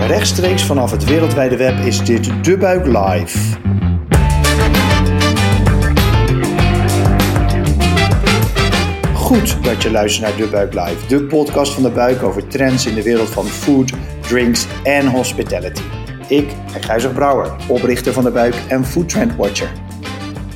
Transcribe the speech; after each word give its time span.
Rechtstreeks 0.00 0.64
vanaf 0.64 0.90
het 0.90 1.04
wereldwijde 1.04 1.56
web 1.56 1.78
is 1.78 2.04
dit 2.04 2.44
De 2.44 2.56
Buik 2.58 2.86
Live. 2.86 3.38
Goed 9.14 9.64
dat 9.64 9.82
je 9.82 9.90
luistert 9.90 10.28
naar 10.28 10.36
De 10.36 10.48
Buik 10.50 10.74
Live, 10.74 11.06
de 11.08 11.22
podcast 11.22 11.72
van 11.72 11.82
De 11.82 11.90
Buik 11.90 12.22
over 12.22 12.46
trends 12.46 12.86
in 12.86 12.94
de 12.94 13.02
wereld 13.02 13.28
van 13.28 13.46
food, 13.46 13.92
drinks 14.20 14.66
en 14.82 15.06
hospitality. 15.06 15.82
Ik 16.28 16.46
ben 16.72 16.82
Gijzer 16.82 17.10
Brouwer, 17.10 17.56
oprichter 17.68 18.12
van 18.12 18.24
De 18.24 18.30
Buik 18.30 18.54
en 18.68 18.84
Food 18.84 19.08
Trend 19.08 19.36
Watcher. 19.36 19.70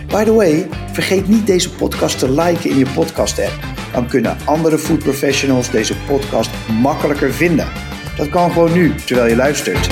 By 0.06 0.24
the 0.24 0.32
way, 0.32 0.68
vergeet 0.92 1.28
niet 1.28 1.46
deze 1.46 1.74
podcast 1.74 2.18
te 2.18 2.30
liken 2.30 2.70
in 2.70 2.78
je 2.78 2.86
podcast 2.94 3.38
app. 3.38 3.58
Dan 3.92 4.08
kunnen 4.08 4.36
andere 4.44 4.78
food 4.78 4.98
professionals 4.98 5.70
deze 5.70 5.94
podcast 6.06 6.50
makkelijker 6.80 7.32
vinden. 7.32 7.79
Dat 8.20 8.28
kan 8.28 8.50
gewoon 8.50 8.72
nu, 8.72 8.94
terwijl 8.94 9.28
je 9.28 9.36
luistert. 9.36 9.86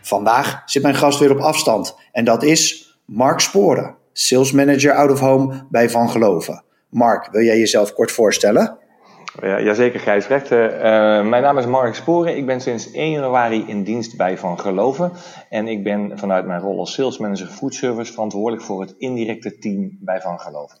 Vandaag 0.00 0.62
zit 0.66 0.82
mijn 0.82 0.94
gast 0.94 1.18
weer 1.18 1.30
op 1.30 1.38
afstand 1.38 1.96
en 2.12 2.24
dat 2.24 2.42
is 2.42 2.94
Mark 3.04 3.40
Sporen, 3.40 3.96
Sales 4.12 4.52
Manager 4.52 4.92
Out 4.92 5.10
of 5.10 5.20
Home 5.20 5.66
bij 5.70 5.90
Van 5.90 6.10
Geloven. 6.10 6.64
Mark, 6.88 7.28
wil 7.30 7.42
jij 7.42 7.58
jezelf 7.58 7.92
kort 7.92 8.12
voorstellen? 8.12 8.78
Ja, 9.42 9.60
jazeker, 9.60 10.00
Gijs 10.00 10.26
Rechten. 10.26 10.74
Uh, 10.74 10.80
mijn 11.28 11.42
naam 11.42 11.58
is 11.58 11.66
Mark 11.66 11.94
Sporen. 11.94 12.36
Ik 12.36 12.46
ben 12.46 12.60
sinds 12.60 12.90
1 12.90 13.10
januari 13.10 13.64
in 13.66 13.82
dienst 13.82 14.16
bij 14.16 14.38
Van 14.38 14.60
Geloven. 14.60 15.12
En 15.48 15.68
ik 15.68 15.84
ben 15.84 16.18
vanuit 16.18 16.46
mijn 16.46 16.60
rol 16.60 16.78
als 16.78 16.94
Sales 16.94 17.18
Manager 17.18 17.46
Food 17.46 17.74
Service 17.74 18.12
verantwoordelijk 18.12 18.62
voor 18.62 18.80
het 18.80 18.94
indirecte 18.98 19.58
team 19.58 19.96
bij 20.00 20.20
Van 20.20 20.40
Geloven. 20.40 20.78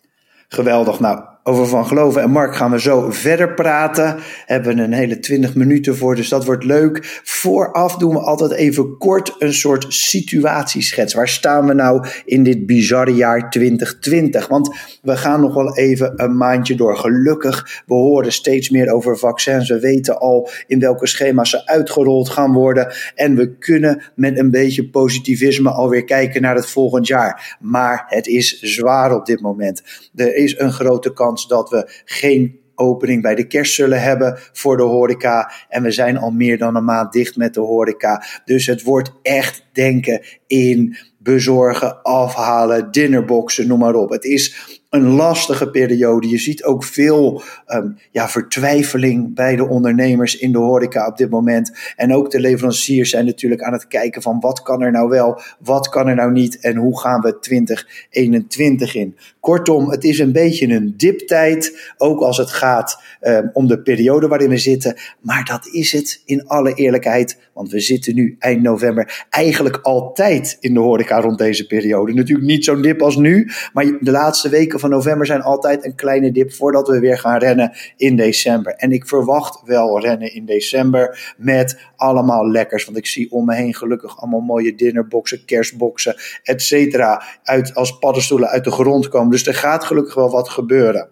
Geweldig. 0.48 1.00
Nou, 1.00 1.24
over 1.42 1.66
Van 1.66 1.86
Geloven 1.86 2.22
en 2.22 2.30
Mark 2.30 2.56
gaan 2.56 2.70
we 2.70 2.80
zo 2.80 3.10
verder 3.10 3.54
praten. 3.54 4.16
Hebben 4.46 4.76
we 4.76 4.82
een 4.82 4.92
hele 4.92 5.18
20 5.18 5.54
minuten 5.54 5.96
voor, 5.96 6.16
dus 6.16 6.28
dat 6.28 6.44
wordt 6.44 6.64
leuk. 6.64 7.20
Vooraf 7.24 7.96
doen 7.96 8.14
we 8.14 8.20
altijd 8.20 8.50
even 8.50 8.98
kort 8.98 9.34
een 9.38 9.54
soort 9.54 9.86
situatieschets. 9.88 11.14
Waar 11.14 11.28
staan 11.28 11.66
we 11.66 11.72
nou 11.72 12.06
in 12.24 12.42
dit 12.42 12.66
bizarre 12.66 13.14
jaar 13.14 13.50
2020? 13.50 14.48
Want 14.48 14.76
we 15.02 15.16
gaan 15.16 15.40
nog 15.40 15.54
wel 15.54 15.76
even 15.76 16.12
een 16.16 16.36
maandje 16.36 16.74
door. 16.74 16.96
Gelukkig, 16.96 17.82
we 17.86 17.94
horen 17.94 18.32
steeds 18.32 18.70
meer 18.70 18.92
over 18.92 19.18
vaccins. 19.18 19.68
We 19.68 19.80
weten 19.80 20.18
al 20.18 20.50
in 20.66 20.80
welke 20.80 21.06
schema's 21.06 21.50
ze 21.50 21.66
uitgerold 21.66 22.28
gaan 22.28 22.52
worden. 22.52 22.92
En 23.14 23.36
we 23.36 23.56
kunnen 23.56 24.02
met 24.14 24.38
een 24.38 24.50
beetje 24.50 24.88
positivisme 24.88 25.70
alweer 25.70 26.04
kijken 26.04 26.42
naar 26.42 26.54
het 26.54 26.66
volgend 26.66 27.06
jaar. 27.06 27.56
Maar 27.60 28.04
het 28.06 28.26
is 28.26 28.60
zwaar 28.60 29.14
op 29.14 29.26
dit 29.26 29.40
moment. 29.40 29.82
Er 30.14 30.36
is 30.36 30.58
een 30.58 30.72
grote 30.72 31.12
kans 31.12 31.28
dat 31.36 31.70
we 31.70 32.02
geen 32.04 32.60
opening 32.74 33.22
bij 33.22 33.34
de 33.34 33.46
kerst 33.46 33.74
zullen 33.74 34.02
hebben 34.02 34.38
voor 34.52 34.76
de 34.76 34.82
horeca. 34.82 35.52
En 35.68 35.82
we 35.82 35.90
zijn 35.90 36.16
al 36.16 36.30
meer 36.30 36.58
dan 36.58 36.76
een 36.76 36.84
maand 36.84 37.12
dicht 37.12 37.36
met 37.36 37.54
de 37.54 37.60
horeca. 37.60 38.24
Dus 38.44 38.66
het 38.66 38.82
wordt 38.82 39.12
echt 39.22 39.66
denken 39.72 40.22
in 40.46 40.96
bezorgen, 41.18 42.02
afhalen, 42.02 42.90
dinnerboxen, 42.90 43.66
noem 43.66 43.78
maar 43.78 43.94
op. 43.94 44.10
Het 44.10 44.24
is 44.24 44.78
een 44.90 45.08
lastige 45.08 45.70
periode. 45.70 46.28
Je 46.28 46.38
ziet 46.38 46.64
ook 46.64 46.84
veel 46.84 47.42
um, 47.66 47.98
ja, 48.10 48.28
vertwijfeling 48.28 49.34
bij 49.34 49.56
de 49.56 49.68
ondernemers 49.68 50.36
in 50.36 50.52
de 50.52 50.58
horeca 50.58 51.06
op 51.06 51.16
dit 51.16 51.30
moment. 51.30 51.78
En 51.96 52.14
ook 52.14 52.30
de 52.30 52.40
leveranciers 52.40 53.10
zijn 53.10 53.24
natuurlijk 53.24 53.62
aan 53.62 53.72
het 53.72 53.86
kijken 53.86 54.22
van 54.22 54.40
wat 54.40 54.62
kan 54.62 54.82
er 54.82 54.90
nou 54.90 55.08
wel, 55.08 55.40
wat 55.58 55.88
kan 55.88 56.08
er 56.08 56.14
nou 56.14 56.32
niet 56.32 56.60
en 56.60 56.76
hoe 56.76 57.00
gaan 57.00 57.20
we 57.20 57.38
2021 57.38 58.94
in. 58.94 59.16
Kortom, 59.40 59.90
het 59.90 60.04
is 60.04 60.18
een 60.18 60.32
beetje 60.32 60.68
een 60.68 60.94
diptijd, 60.96 61.92
ook 61.96 62.20
als 62.20 62.36
het 62.36 62.50
gaat 62.50 63.02
um, 63.20 63.50
om 63.52 63.66
de 63.66 63.82
periode 63.82 64.28
waarin 64.28 64.48
we 64.48 64.56
zitten. 64.56 64.96
Maar 65.20 65.44
dat 65.44 65.68
is 65.72 65.92
het 65.92 66.22
in 66.24 66.46
alle 66.46 66.74
eerlijkheid, 66.74 67.38
want 67.54 67.70
we 67.70 67.80
zitten 67.80 68.14
nu 68.14 68.36
eind 68.38 68.62
november 68.62 69.26
eigenlijk 69.30 69.78
altijd 69.82 70.56
in 70.60 70.74
de 70.74 70.80
horeca 70.80 71.20
rond 71.20 71.38
deze 71.38 71.66
periode. 71.66 72.12
Natuurlijk 72.12 72.48
niet 72.48 72.64
zo'n 72.64 72.82
dip 72.82 73.02
als 73.02 73.16
nu, 73.16 73.50
maar 73.72 73.84
de 74.00 74.10
laatste 74.10 74.48
weken 74.48 74.80
van 74.80 74.90
november 74.90 75.26
zijn 75.26 75.42
altijd 75.42 75.84
een 75.84 75.94
kleine 75.94 76.32
dip 76.32 76.52
voordat 76.52 76.88
we 76.88 76.98
weer 76.98 77.18
gaan 77.18 77.38
rennen 77.38 77.72
in 77.96 78.16
december. 78.16 78.72
En 78.72 78.92
ik 78.92 79.06
verwacht 79.06 79.62
wel 79.64 80.00
rennen 80.00 80.34
in 80.34 80.44
december 80.46 81.34
met 81.36 81.78
allemaal 81.96 82.50
lekkers. 82.50 82.84
Want 82.84 82.96
ik 82.96 83.06
zie 83.06 83.32
om 83.32 83.44
me 83.44 83.54
heen 83.54 83.74
gelukkig 83.74 84.20
allemaal 84.20 84.40
mooie 84.40 84.74
dinnerboxen, 84.74 85.44
kerstboxen, 85.44 86.14
et 86.42 86.62
cetera. 86.62 87.22
Uit, 87.42 87.74
als 87.74 87.98
paddenstoelen 87.98 88.48
uit 88.48 88.64
de 88.64 88.70
grond 88.70 89.08
komen. 89.08 89.29
Dus 89.30 89.46
er 89.46 89.54
gaat 89.54 89.84
gelukkig 89.84 90.14
wel 90.14 90.30
wat 90.30 90.48
gebeuren. 90.48 91.08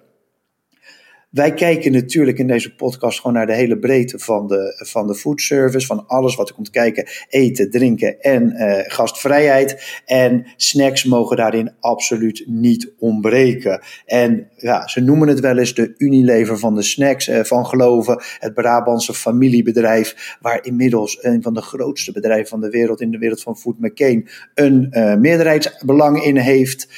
Wij 1.28 1.54
kijken 1.54 1.92
natuurlijk 1.92 2.38
in 2.38 2.46
deze 2.46 2.74
podcast 2.74 3.20
gewoon 3.20 3.36
naar 3.36 3.46
de 3.46 3.54
hele 3.54 3.78
breedte 3.78 4.18
van 4.18 4.46
de, 4.46 4.84
van 4.86 5.06
de 5.06 5.14
food 5.14 5.40
service, 5.40 5.86
van 5.86 6.06
alles 6.06 6.36
wat 6.36 6.48
er 6.48 6.54
komt 6.54 6.70
kijken, 6.70 7.08
eten, 7.28 7.70
drinken 7.70 8.20
en 8.20 8.52
uh, 8.56 8.78
gastvrijheid. 8.86 10.00
En 10.04 10.46
snacks 10.56 11.04
mogen 11.04 11.36
daarin 11.36 11.72
absoluut 11.80 12.44
niet 12.46 12.92
ontbreken. 12.98 13.82
En 14.06 14.50
ja, 14.56 14.86
ze 14.86 15.00
noemen 15.00 15.28
het 15.28 15.40
wel 15.40 15.58
eens 15.58 15.74
de 15.74 15.94
Unilever 15.98 16.58
van 16.58 16.74
de 16.74 16.82
snacks, 16.82 17.28
uh, 17.28 17.40
van 17.40 17.66
geloven, 17.66 18.22
het 18.38 18.54
Brabantse 18.54 19.14
familiebedrijf, 19.14 20.36
waar 20.40 20.64
inmiddels 20.64 21.24
een 21.24 21.42
van 21.42 21.54
de 21.54 21.62
grootste 21.62 22.12
bedrijven 22.12 22.48
van 22.48 22.60
de 22.60 22.70
wereld 22.70 23.00
in 23.00 23.10
de 23.10 23.18
wereld 23.18 23.42
van 23.42 23.56
Food 23.56 23.78
McCain 23.78 24.28
een 24.54 24.86
uh, 24.90 25.14
meerderheidsbelang 25.14 26.24
in 26.24 26.36
heeft. 26.36 26.88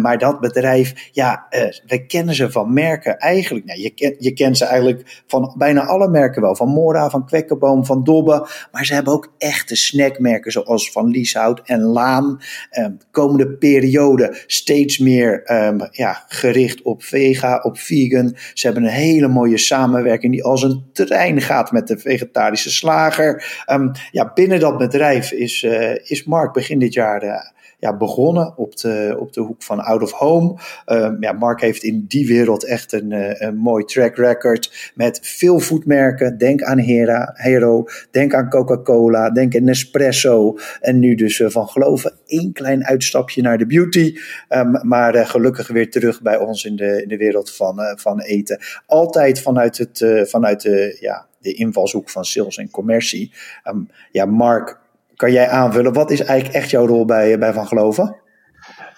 maar 0.00 0.18
dat 0.18 0.40
bedrijf, 0.40 1.08
ja, 1.12 1.46
wij 1.86 2.04
kennen 2.06 2.34
ze 2.34 2.50
van 2.50 2.72
merken 2.72 3.18
eigenlijk 3.18 3.68
ja, 3.74 3.90
je, 3.94 4.16
je 4.18 4.32
kent 4.32 4.56
ze 4.56 4.64
eigenlijk 4.64 5.22
van 5.26 5.54
bijna 5.58 5.86
alle 5.86 6.08
merken 6.08 6.42
wel. 6.42 6.56
Van 6.56 6.68
Mora, 6.68 7.10
van 7.10 7.26
Kwekkenboom, 7.26 7.84
van 7.84 8.04
Dobbe. 8.04 8.46
Maar 8.72 8.84
ze 8.84 8.94
hebben 8.94 9.12
ook 9.12 9.32
echte 9.38 9.76
snackmerken 9.76 10.52
zoals 10.52 10.92
van 10.92 11.08
Lieshout 11.08 11.60
en 11.64 11.80
Laan. 11.80 12.40
Um, 12.78 12.98
komende 13.10 13.48
periode 13.48 14.38
steeds 14.46 14.98
meer 14.98 15.52
um, 15.52 15.88
ja, 15.90 16.24
gericht 16.28 16.82
op 16.82 17.02
vega, 17.02 17.60
op 17.62 17.78
vegan. 17.78 18.36
Ze 18.54 18.66
hebben 18.66 18.84
een 18.84 18.90
hele 18.90 19.28
mooie 19.28 19.58
samenwerking 19.58 20.32
die 20.32 20.44
als 20.44 20.62
een 20.62 20.84
trein 20.92 21.40
gaat 21.40 21.72
met 21.72 21.86
de 21.86 21.98
vegetarische 21.98 22.70
slager. 22.70 23.62
Um, 23.72 23.90
ja, 24.10 24.30
binnen 24.34 24.60
dat 24.60 24.78
bedrijf 24.78 25.32
is, 25.32 25.62
uh, 25.62 25.94
is 26.02 26.24
Mark 26.24 26.52
begin 26.52 26.78
dit 26.78 26.92
jaar... 26.92 27.24
Uh, 27.24 27.34
ja, 27.80 27.96
begonnen 27.96 28.56
op 28.56 28.76
de, 28.76 29.16
op 29.18 29.32
de 29.32 29.40
hoek 29.40 29.62
van 29.62 29.80
out 29.80 30.02
of 30.02 30.12
home. 30.12 30.58
Um, 30.86 31.16
ja, 31.20 31.32
Mark 31.32 31.60
heeft 31.60 31.82
in 31.82 32.04
die 32.08 32.26
wereld 32.26 32.64
echt 32.64 32.92
een, 32.92 33.10
uh, 33.10 33.40
een 33.40 33.56
mooi 33.56 33.84
track 33.84 34.16
record 34.16 34.92
met 34.94 35.18
veel 35.22 35.58
voetmerken. 35.58 36.38
Denk 36.38 36.62
aan 36.62 36.78
Hera, 36.78 37.32
Hero, 37.34 37.84
denk 38.10 38.34
aan 38.34 38.48
Coca-Cola, 38.48 39.30
denk 39.30 39.56
aan 39.56 39.64
Nespresso. 39.64 40.58
En 40.80 40.98
nu 40.98 41.14
dus 41.14 41.38
uh, 41.38 41.48
van 41.48 41.68
geloven 41.68 42.12
één 42.26 42.52
klein 42.52 42.84
uitstapje 42.84 43.42
naar 43.42 43.58
de 43.58 43.66
beauty. 43.66 44.16
Um, 44.48 44.88
maar 44.88 45.14
uh, 45.14 45.28
gelukkig 45.28 45.68
weer 45.68 45.90
terug 45.90 46.22
bij 46.22 46.36
ons 46.36 46.64
in 46.64 46.76
de, 46.76 47.02
in 47.02 47.08
de 47.08 47.16
wereld 47.16 47.54
van, 47.54 47.78
van 47.96 48.20
eten. 48.20 48.58
Altijd 48.86 49.40
vanuit, 49.40 49.78
het, 49.78 50.28
vanuit 50.28 50.62
de, 50.62 50.96
ja, 51.00 51.26
de 51.38 51.52
invalshoek 51.52 52.10
van 52.10 52.24
sales 52.24 52.56
en 52.56 52.70
commercie. 52.70 53.32
Um, 53.64 53.88
ja, 54.12 54.24
Mark, 54.24 54.78
kan 55.20 55.32
jij 55.32 55.48
aanvullen? 55.48 55.92
Wat 55.92 56.10
is 56.10 56.24
eigenlijk 56.24 56.58
echt 56.58 56.70
jouw 56.70 56.86
rol 56.86 57.04
bij, 57.04 57.38
bij 57.38 57.52
Van 57.52 57.66
Geloven? 57.66 58.16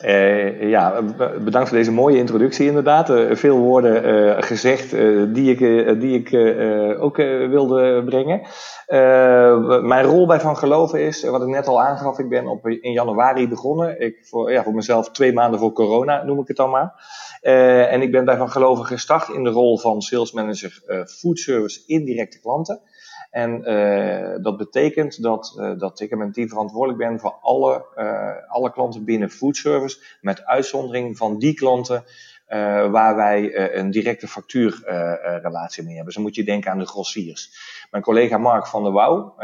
Uh, 0.05 0.69
ja, 0.69 1.03
bedankt 1.45 1.69
voor 1.69 1.79
deze 1.79 1.93
mooie 1.93 2.19
introductie 2.19 2.67
inderdaad. 2.67 3.11
Uh, 3.11 3.35
veel 3.35 3.59
woorden 3.59 4.05
uh, 4.05 4.37
gezegd 4.39 4.91
die 5.35 5.57
ik, 5.57 5.59
die 6.01 6.25
ik 6.25 6.35
ook 7.01 7.17
wilde 7.51 8.03
brengen. 8.05 8.41
mijn 9.87 10.05
rol 10.05 10.27
bij 10.27 10.41
Van 10.41 10.57
Geloven 10.57 11.01
is, 11.01 11.23
wat 11.23 11.43
ik 11.43 11.49
net 11.49 11.67
al 11.67 11.83
aangaf, 11.83 12.19
ik 12.19 12.29
ben 12.29 12.47
op, 12.47 12.67
in 12.67 12.93
januari 12.93 13.49
begonnen. 13.49 14.01
Ik, 14.01 14.17
voor, 14.23 14.53
ja, 14.53 14.63
voor 14.63 14.75
mezelf 14.75 15.11
twee 15.11 15.33
maanden 15.33 15.61
voor 15.61 15.73
corona, 15.73 16.25
noem 16.25 16.41
ik 16.41 16.49
het 16.49 16.57
dan 16.57 16.71
maar. 16.71 16.93
en 17.91 18.03
ik 18.03 18.13
ben 18.13 18.25
bij 18.25 18.37
Van 18.37 18.51
Geloven 18.51 18.85
gestart 18.85 19.29
in 19.29 19.45
de 19.45 19.51
rol 19.51 19.79
van 19.79 20.03
sales 20.03 20.33
manager 20.33 20.83
food 21.07 21.39
service 21.39 21.83
indirecte 21.87 22.41
klanten. 22.41 22.81
En 23.33 23.71
uh, 23.71 24.43
dat 24.43 24.57
betekent 24.57 25.23
dat, 25.23 25.55
uh, 25.59 25.79
dat 25.79 26.01
ik 26.01 26.11
en 26.11 26.19
mijn 26.19 26.33
team 26.33 26.49
verantwoordelijk 26.49 26.99
ben 26.99 27.21
voor 27.21 27.39
alle, 27.41 27.87
uh, 27.97 28.31
alle 28.49 28.73
klanten 28.73 29.05
binnen 29.05 29.31
foodservice, 29.31 29.99
met 30.21 30.45
uitzondering 30.45 31.17
van 31.17 31.39
die 31.39 31.55
klanten 31.55 32.05
waar 32.91 33.17
wij 33.17 33.75
een 33.77 33.91
directe 33.91 34.29
factuurrelatie 34.29 35.83
mee 35.83 35.95
hebben. 35.95 36.05
Dus 36.05 36.15
dan 36.15 36.23
moet 36.23 36.35
je 36.35 36.45
denken 36.45 36.71
aan 36.71 36.79
de 36.79 36.87
grossiers. 36.87 37.51
Mijn 37.91 38.03
collega 38.03 38.39
Mark 38.39 38.67
van 38.67 38.83
der 38.83 38.93
Wouw, 38.93 39.35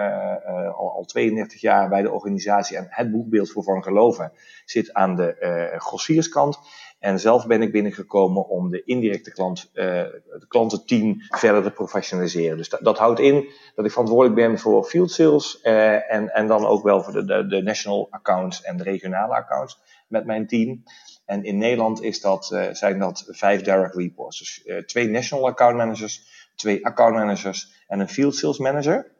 al, 0.76 0.92
al 0.92 1.04
32 1.04 1.60
jaar 1.60 1.88
bij 1.88 2.02
de 2.02 2.10
organisatie 2.10 2.76
en 2.76 2.86
het 2.88 3.10
boekbeeld 3.10 3.50
voor 3.50 3.62
Van 3.62 3.82
Geloven, 3.82 4.32
zit 4.64 4.92
aan 4.92 5.16
de 5.16 5.74
grossierskant. 5.78 6.58
En 6.98 7.20
zelf 7.20 7.46
ben 7.46 7.62
ik 7.62 7.72
binnengekomen 7.72 8.48
om 8.48 8.70
de 8.70 8.82
indirecte 8.84 9.32
klant, 9.32 9.70
uh, 9.74 10.02
het 10.28 10.46
klantenteam 10.48 11.16
verder 11.28 11.62
te 11.62 11.70
professionaliseren. 11.70 12.56
Dus 12.56 12.68
dat, 12.68 12.98
houdt 12.98 13.20
in 13.20 13.48
dat 13.74 13.84
ik 13.84 13.90
verantwoordelijk 13.90 14.34
ben 14.34 14.58
voor 14.58 14.84
field 14.84 15.10
sales 15.10 15.58
uh, 15.62 16.12
en, 16.12 16.34
en 16.34 16.46
dan 16.46 16.66
ook 16.66 16.82
wel 16.82 17.02
voor 17.02 17.12
de, 17.12 17.24
de, 17.24 17.46
de 17.46 17.62
national 17.62 18.06
accounts 18.10 18.62
en 18.62 18.76
de 18.76 18.82
regionale 18.82 19.34
accounts 19.34 19.80
met 20.08 20.26
mijn 20.26 20.46
team. 20.46 20.82
En 21.24 21.44
in 21.44 21.58
Nederland 21.58 22.02
is 22.02 22.20
dat, 22.20 22.50
uh, 22.52 22.66
zijn 22.72 22.98
dat 22.98 23.24
vijf 23.28 23.62
direct 23.62 23.94
reports. 23.94 24.38
Dus 24.38 24.62
uh, 24.64 24.78
twee 24.78 25.08
national 25.08 25.46
account 25.46 25.76
managers, 25.76 26.46
twee 26.54 26.86
account 26.86 27.14
managers 27.14 27.84
en 27.86 28.00
een 28.00 28.08
field 28.08 28.36
sales 28.36 28.58
manager. 28.58 29.16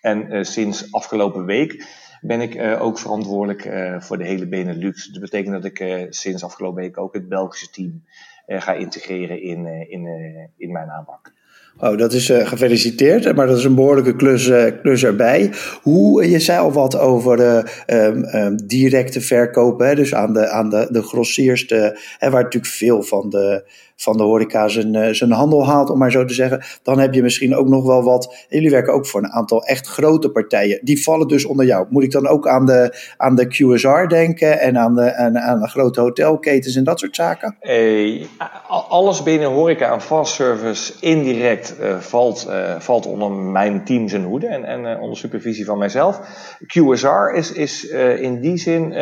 En 0.00 0.34
uh, 0.34 0.44
sinds 0.44 0.92
afgelopen 0.92 1.44
week 1.44 1.86
ben 2.20 2.40
ik 2.40 2.80
ook 2.80 2.98
verantwoordelijk 2.98 3.62
voor 4.02 4.18
de 4.18 4.24
hele 4.24 4.46
Benelux. 4.46 5.06
Dat 5.06 5.20
betekent 5.20 5.62
dat 5.62 5.64
ik 5.64 6.06
sinds 6.10 6.44
afgelopen 6.44 6.82
week 6.82 6.98
ook 6.98 7.14
het 7.14 7.28
Belgische 7.28 7.70
team 7.70 8.04
ga 8.46 8.72
integreren 8.72 9.42
in, 9.42 9.66
in, 9.90 10.06
in 10.56 10.72
mijn 10.72 10.90
aanpak. 10.90 11.32
Oh, 11.78 11.98
dat 11.98 12.12
is 12.12 12.30
uh, 12.30 12.46
gefeliciteerd, 12.46 13.34
maar 13.34 13.46
dat 13.46 13.58
is 13.58 13.64
een 13.64 13.74
behoorlijke 13.74 14.16
klus, 14.16 14.46
uh, 14.46 14.64
klus 14.82 15.04
erbij. 15.04 15.52
Hoe, 15.82 16.30
je 16.30 16.38
zei 16.38 16.58
al 16.58 16.72
wat 16.72 16.98
over 16.98 17.64
uh, 17.86 18.46
directe 18.64 19.20
verkopen, 19.20 19.86
hè, 19.86 19.94
dus 19.94 20.14
aan 20.14 20.32
de, 20.32 20.48
aan 20.48 20.70
de, 20.70 20.88
de 20.90 21.02
grossiers, 21.02 21.66
de, 21.66 21.98
hè, 22.18 22.30
waar 22.30 22.42
natuurlijk 22.42 22.72
veel 22.72 23.02
van 23.02 23.30
de, 23.30 23.64
van 23.96 24.16
de 24.16 24.22
horeca 24.22 24.68
zijn, 24.68 25.14
zijn 25.14 25.32
handel 25.32 25.66
haalt, 25.66 25.90
om 25.90 25.98
maar 25.98 26.10
zo 26.10 26.24
te 26.24 26.34
zeggen. 26.34 26.64
Dan 26.82 26.98
heb 26.98 27.14
je 27.14 27.22
misschien 27.22 27.54
ook 27.54 27.68
nog 27.68 27.86
wel 27.86 28.02
wat. 28.02 28.46
Jullie 28.48 28.70
werken 28.70 28.92
ook 28.92 29.06
voor 29.06 29.22
een 29.22 29.32
aantal 29.32 29.64
echt 29.64 29.86
grote 29.86 30.30
partijen. 30.30 30.80
Die 30.82 31.02
vallen 31.02 31.28
dus 31.28 31.44
onder 31.44 31.66
jou. 31.66 31.86
Moet 31.90 32.02
ik 32.02 32.10
dan 32.10 32.28
ook 32.28 32.48
aan 32.48 32.66
de, 32.66 32.96
aan 33.16 33.34
de 33.34 33.46
QSR 33.46 34.08
denken 34.08 34.60
en 34.60 34.78
aan 34.78 34.94
de, 34.94 35.14
aan, 35.14 35.38
aan 35.38 35.60
de 35.60 35.68
grote 35.68 36.00
hotelketens 36.00 36.76
en 36.76 36.84
dat 36.84 36.98
soort 36.98 37.16
zaken? 37.16 37.56
Hey, 37.60 38.26
alles 38.88 39.22
binnen 39.22 39.48
horeca 39.48 39.92
en 39.92 40.00
fast 40.00 40.34
service 40.34 40.92
indirect 41.00 41.45
uh, 41.80 41.98
valt, 41.98 42.46
uh, 42.48 42.80
valt 42.80 43.06
onder 43.06 43.30
mijn 43.32 43.84
team 43.84 44.08
zijn 44.08 44.24
hoede 44.24 44.46
en, 44.46 44.64
en 44.64 45.00
onder 45.00 45.16
supervisie 45.16 45.64
van 45.64 45.78
mijzelf. 45.78 46.20
QSR 46.66 47.34
is, 47.34 47.52
is 47.52 47.84
in 48.18 48.40
die 48.40 48.56
zin 48.56 48.92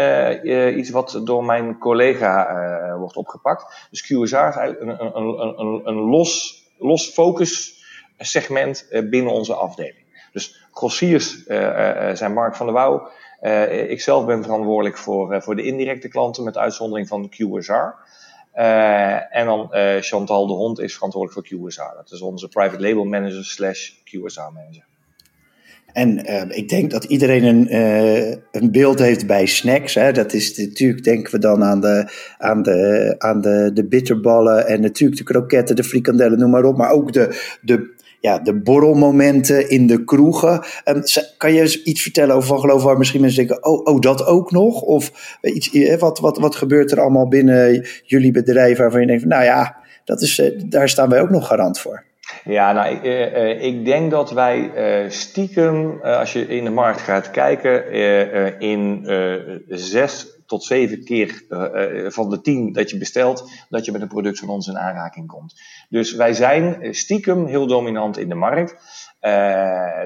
iets 0.78 0.90
wat 0.90 1.20
door 1.24 1.44
mijn 1.44 1.78
collega 1.78 2.96
wordt 2.98 3.16
opgepakt. 3.16 3.86
Dus 3.90 4.02
QSR 4.02 4.22
is 4.22 4.32
eigenlijk 4.32 4.80
een, 4.80 5.16
een, 5.16 5.58
een, 5.58 5.80
een 5.84 5.94
los, 5.94 6.62
los 6.78 7.08
focus 7.08 7.82
segment 8.18 8.86
eh, 8.90 9.08
binnen 9.08 9.32
onze 9.32 9.54
afdeling. 9.54 10.04
Dus 10.32 10.66
grossiers 10.72 11.44
zijn 12.12 12.32
Mark 12.32 12.54
van 12.56 12.66
der 12.66 12.74
Wouw. 12.74 13.08
Ik 13.88 14.00
zelf 14.00 14.26
ben 14.26 14.42
verantwoordelijk 14.42 14.96
voor, 14.96 15.42
voor 15.42 15.56
de 15.56 15.62
indirecte 15.62 16.08
klanten 16.08 16.44
met 16.44 16.56
uitzondering 16.56 17.08
van 17.08 17.28
QSR. 17.28 17.94
En 18.54 19.46
dan 19.46 19.68
Chantal 20.00 20.46
de 20.46 20.52
Hond 20.52 20.80
is 20.80 20.94
verantwoordelijk 20.94 21.48
voor 21.48 21.58
QSR. 21.58 21.96
Dat 21.96 22.10
is 22.10 22.20
onze 22.20 22.48
private 22.48 22.82
label 22.82 23.04
manager 23.04 23.44
slash 23.44 23.90
QSR 24.04 24.52
manager. 24.52 24.84
En 25.92 26.30
uh, 26.30 26.42
ik 26.48 26.68
denk 26.68 26.90
dat 26.90 27.04
iedereen 27.04 27.44
een, 27.44 27.74
een 28.52 28.72
beeld 28.72 28.98
heeft 28.98 29.26
bij 29.26 29.46
snacks. 29.46 29.94
Hè. 29.94 30.12
Dat 30.12 30.32
is 30.32 30.56
natuurlijk, 30.56 31.04
denken 31.04 31.32
we 31.32 31.38
dan 31.38 31.64
aan 31.64 31.80
de, 31.80 32.10
aan, 32.38 32.62
de, 32.62 33.14
aan 33.18 33.40
de, 33.40 33.70
de 33.74 33.84
bitterballen 33.84 34.66
en 34.66 34.80
natuurlijk 34.80 35.18
de 35.18 35.24
kroketten, 35.24 35.76
de 35.76 35.84
frikandellen, 35.84 36.38
noem 36.38 36.50
maar 36.50 36.64
op. 36.64 36.76
Maar 36.76 36.90
ook 36.90 37.12
de, 37.12 37.56
de, 37.60 37.93
ja, 38.24 38.38
de 38.38 38.60
borrelmomenten 38.60 39.70
in 39.70 39.86
de 39.86 40.04
kroegen. 40.04 40.64
Um, 40.84 41.02
kan 41.36 41.52
je 41.52 41.60
eens 41.60 41.82
iets 41.82 42.02
vertellen 42.02 42.34
over 42.34 42.48
Van 42.48 42.60
Geloof 42.60 42.82
waar 42.82 42.98
misschien 42.98 43.20
mensen 43.20 43.46
denken, 43.46 43.66
oh, 43.66 43.86
oh 43.86 44.00
dat 44.00 44.26
ook 44.26 44.50
nog? 44.50 44.80
Of 44.80 45.36
iets, 45.40 45.96
wat, 45.98 46.18
wat, 46.18 46.38
wat 46.38 46.56
gebeurt 46.56 46.92
er 46.92 47.00
allemaal 47.00 47.28
binnen 47.28 47.86
jullie 48.02 48.32
bedrijf 48.32 48.78
waarvan 48.78 49.00
je 49.00 49.06
denkt, 49.06 49.24
nou 49.24 49.44
ja, 49.44 49.76
dat 50.04 50.22
is, 50.22 50.38
uh, 50.38 50.60
daar 50.66 50.88
staan 50.88 51.08
wij 51.08 51.20
ook 51.20 51.30
nog 51.30 51.46
garant 51.46 51.80
voor? 51.80 52.04
Ja, 52.44 52.72
nou, 52.72 53.08
ik, 53.58 53.84
denk 53.84 54.10
dat 54.10 54.32
wij 54.32 54.70
stiekem, 55.08 56.00
als 56.02 56.32
je 56.32 56.46
in 56.46 56.64
de 56.64 56.70
markt 56.70 57.00
gaat 57.00 57.30
kijken, 57.30 57.90
in 58.58 59.06
zes 59.68 60.33
tot 60.46 60.64
zeven 60.64 61.04
keer 61.04 61.42
van 62.08 62.30
de 62.30 62.40
tien 62.40 62.72
dat 62.72 62.90
je 62.90 62.98
bestelt, 62.98 63.50
dat 63.68 63.84
je 63.84 63.92
met 63.92 64.00
een 64.00 64.08
product 64.08 64.38
van 64.38 64.48
ons 64.48 64.68
in 64.68 64.78
aanraking 64.78 65.26
komt. 65.26 65.54
Dus 65.88 66.14
wij 66.14 66.32
zijn 66.32 66.94
stiekem 66.94 67.46
heel 67.46 67.66
dominant 67.66 68.18
in 68.18 68.28
de 68.28 68.34
markt. 68.34 68.76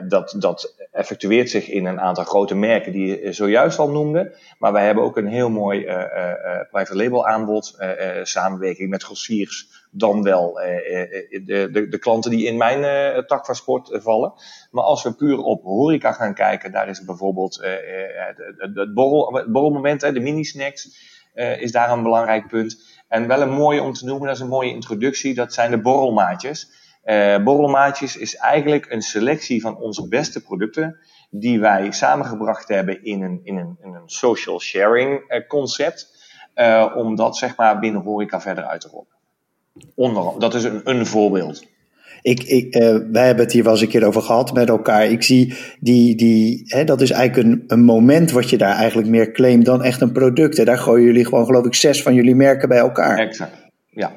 dat, 0.09 0.35
dat 0.39 0.75
effectueert 0.93 1.51
zich 1.51 1.69
in 1.69 1.87
een 1.87 2.01
aantal 2.01 2.25
grote 2.25 2.55
merken 2.55 2.93
die 2.93 3.07
je 3.07 3.33
zojuist 3.33 3.79
al 3.79 3.91
noemde. 3.91 4.37
Maar 4.59 4.73
wij 4.73 4.85
hebben 4.85 5.05
ook 5.05 5.17
een 5.17 5.29
heel 5.29 5.51
mooi 5.51 5.83
private 6.71 6.97
label 6.97 7.27
aanbod, 7.27 7.77
samenwerking 8.23 8.91
met 8.91 9.03
grossiers 9.03 9.78
dan 9.99 10.23
wel 10.23 10.61
eh, 10.61 11.03
eh, 11.03 11.45
de, 11.45 11.71
de, 11.71 11.89
de, 11.89 11.99
klanten 11.99 12.31
die 12.31 12.47
in 12.47 12.57
mijn 12.57 13.15
uh, 13.17 13.23
tak 13.23 13.47
van 13.47 13.55
sport 13.55 13.91
vallen. 13.93 14.33
Maar 14.71 14.85
als 14.85 15.03
we 15.03 15.15
puur 15.15 15.39
op 15.39 15.63
horeca 15.63 16.13
gaan 16.13 16.35
kijken, 16.35 16.73
daar 16.73 16.89
is 16.89 17.05
bijvoorbeeld 17.05 17.59
het, 17.63 18.75
het, 18.75 18.95
borrel, 18.95 19.45
borrelmoment, 19.49 20.01
de 20.01 20.21
mini-snacks, 20.21 21.07
is 21.35 21.73
daar 21.73 21.91
een 21.91 22.03
belangrijk 22.03 22.49
punt. 22.49 22.83
En 23.09 23.27
wel 23.27 23.41
een 23.41 23.53
mooie 23.53 23.83
om 23.83 23.93
te 23.93 24.05
noemen, 24.05 24.27
dat 24.27 24.37
is 24.37 24.43
een 24.43 24.49
mooie 24.49 24.71
introductie, 24.71 25.35
dat 25.35 25.53
zijn 25.53 25.71
de 25.71 25.81
borrelmaatjes. 25.81 26.71
borrelmaatjes 27.45 28.17
is 28.17 28.37
eigenlijk 28.37 28.91
een 28.91 29.03
selectie 29.03 29.61
van 29.61 29.77
onze 29.77 30.09
beste 30.09 30.43
producten 30.43 30.99
die 31.31 31.61
wij 31.61 31.93
samengebracht 31.93 32.69
hebben 32.69 33.05
in 33.05 33.23
een, 33.23 33.41
in 33.43 33.57
een, 33.57 33.79
een 33.83 34.03
social 34.07 34.61
sharing 34.61 35.45
concept. 35.49 36.17
om 36.95 37.17
dat 37.17 37.37
zeg 37.37 37.57
maar 37.57 37.79
binnen 37.79 38.03
horeca 38.03 38.41
verder 38.41 38.65
uit 38.65 38.81
te 38.81 38.89
rollen. 38.89 39.18
Onder, 39.95 40.25
dat 40.39 40.55
is 40.55 40.65
een, 40.65 40.81
een 40.85 41.07
voorbeeld. 41.07 41.65
Ik, 42.23 42.43
ik, 42.43 42.77
uh, 42.77 42.97
wij 43.13 43.27
hebben 43.27 43.45
het 43.45 43.53
hier 43.53 43.63
wel 43.63 43.73
eens 43.73 43.81
een 43.81 43.89
keer 43.89 44.07
over 44.07 44.23
gehad 44.23 44.53
met 44.53 44.69
elkaar. 44.69 45.05
Ik 45.05 45.23
zie 45.23 45.55
die, 45.81 46.17
die 46.17 46.63
hè, 46.67 46.85
dat 46.85 47.01
is 47.01 47.11
eigenlijk 47.11 47.49
een, 47.49 47.65
een 47.67 47.85
moment 47.85 48.31
wat 48.31 48.51
je 48.51 48.59
daar 48.59 48.75
eigenlijk 48.75 49.09
meer 49.09 49.33
claimt 49.33 49.65
dan 49.65 49.83
echt 49.83 50.01
een 50.01 50.13
product. 50.13 50.59
En 50.59 50.65
daar 50.65 50.79
gooien 50.79 51.05
jullie 51.05 51.25
gewoon, 51.25 51.47
geloof 51.47 51.65
ik, 51.65 51.75
zes 51.75 52.03
van 52.03 52.15
jullie 52.15 52.35
merken 52.35 52.69
bij 52.69 52.79
elkaar. 52.79 53.19
Exact, 53.19 53.57
ja. 53.91 54.13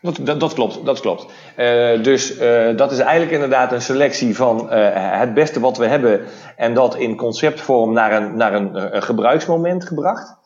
Dat, 0.00 0.18
dat, 0.22 0.40
dat 0.40 0.54
klopt, 0.54 0.84
dat 0.84 1.00
klopt. 1.00 1.26
Uh, 1.58 2.02
dus 2.02 2.40
uh, 2.40 2.76
dat 2.76 2.92
is 2.92 2.98
eigenlijk 2.98 3.32
inderdaad 3.32 3.72
een 3.72 3.82
selectie 3.82 4.36
van 4.36 4.70
het 4.70 5.34
beste 5.34 5.60
wat 5.60 5.78
we 5.78 5.86
hebben. 5.86 6.20
En 6.56 6.74
dat 6.74 6.96
in 6.96 7.16
conceptvorm 7.16 7.92
naar 7.92 8.22
een, 8.22 8.36
naar 8.36 8.54
een, 8.54 8.94
een 8.96 9.02
gebruiksmoment 9.02 9.84
gebracht. 9.86 10.36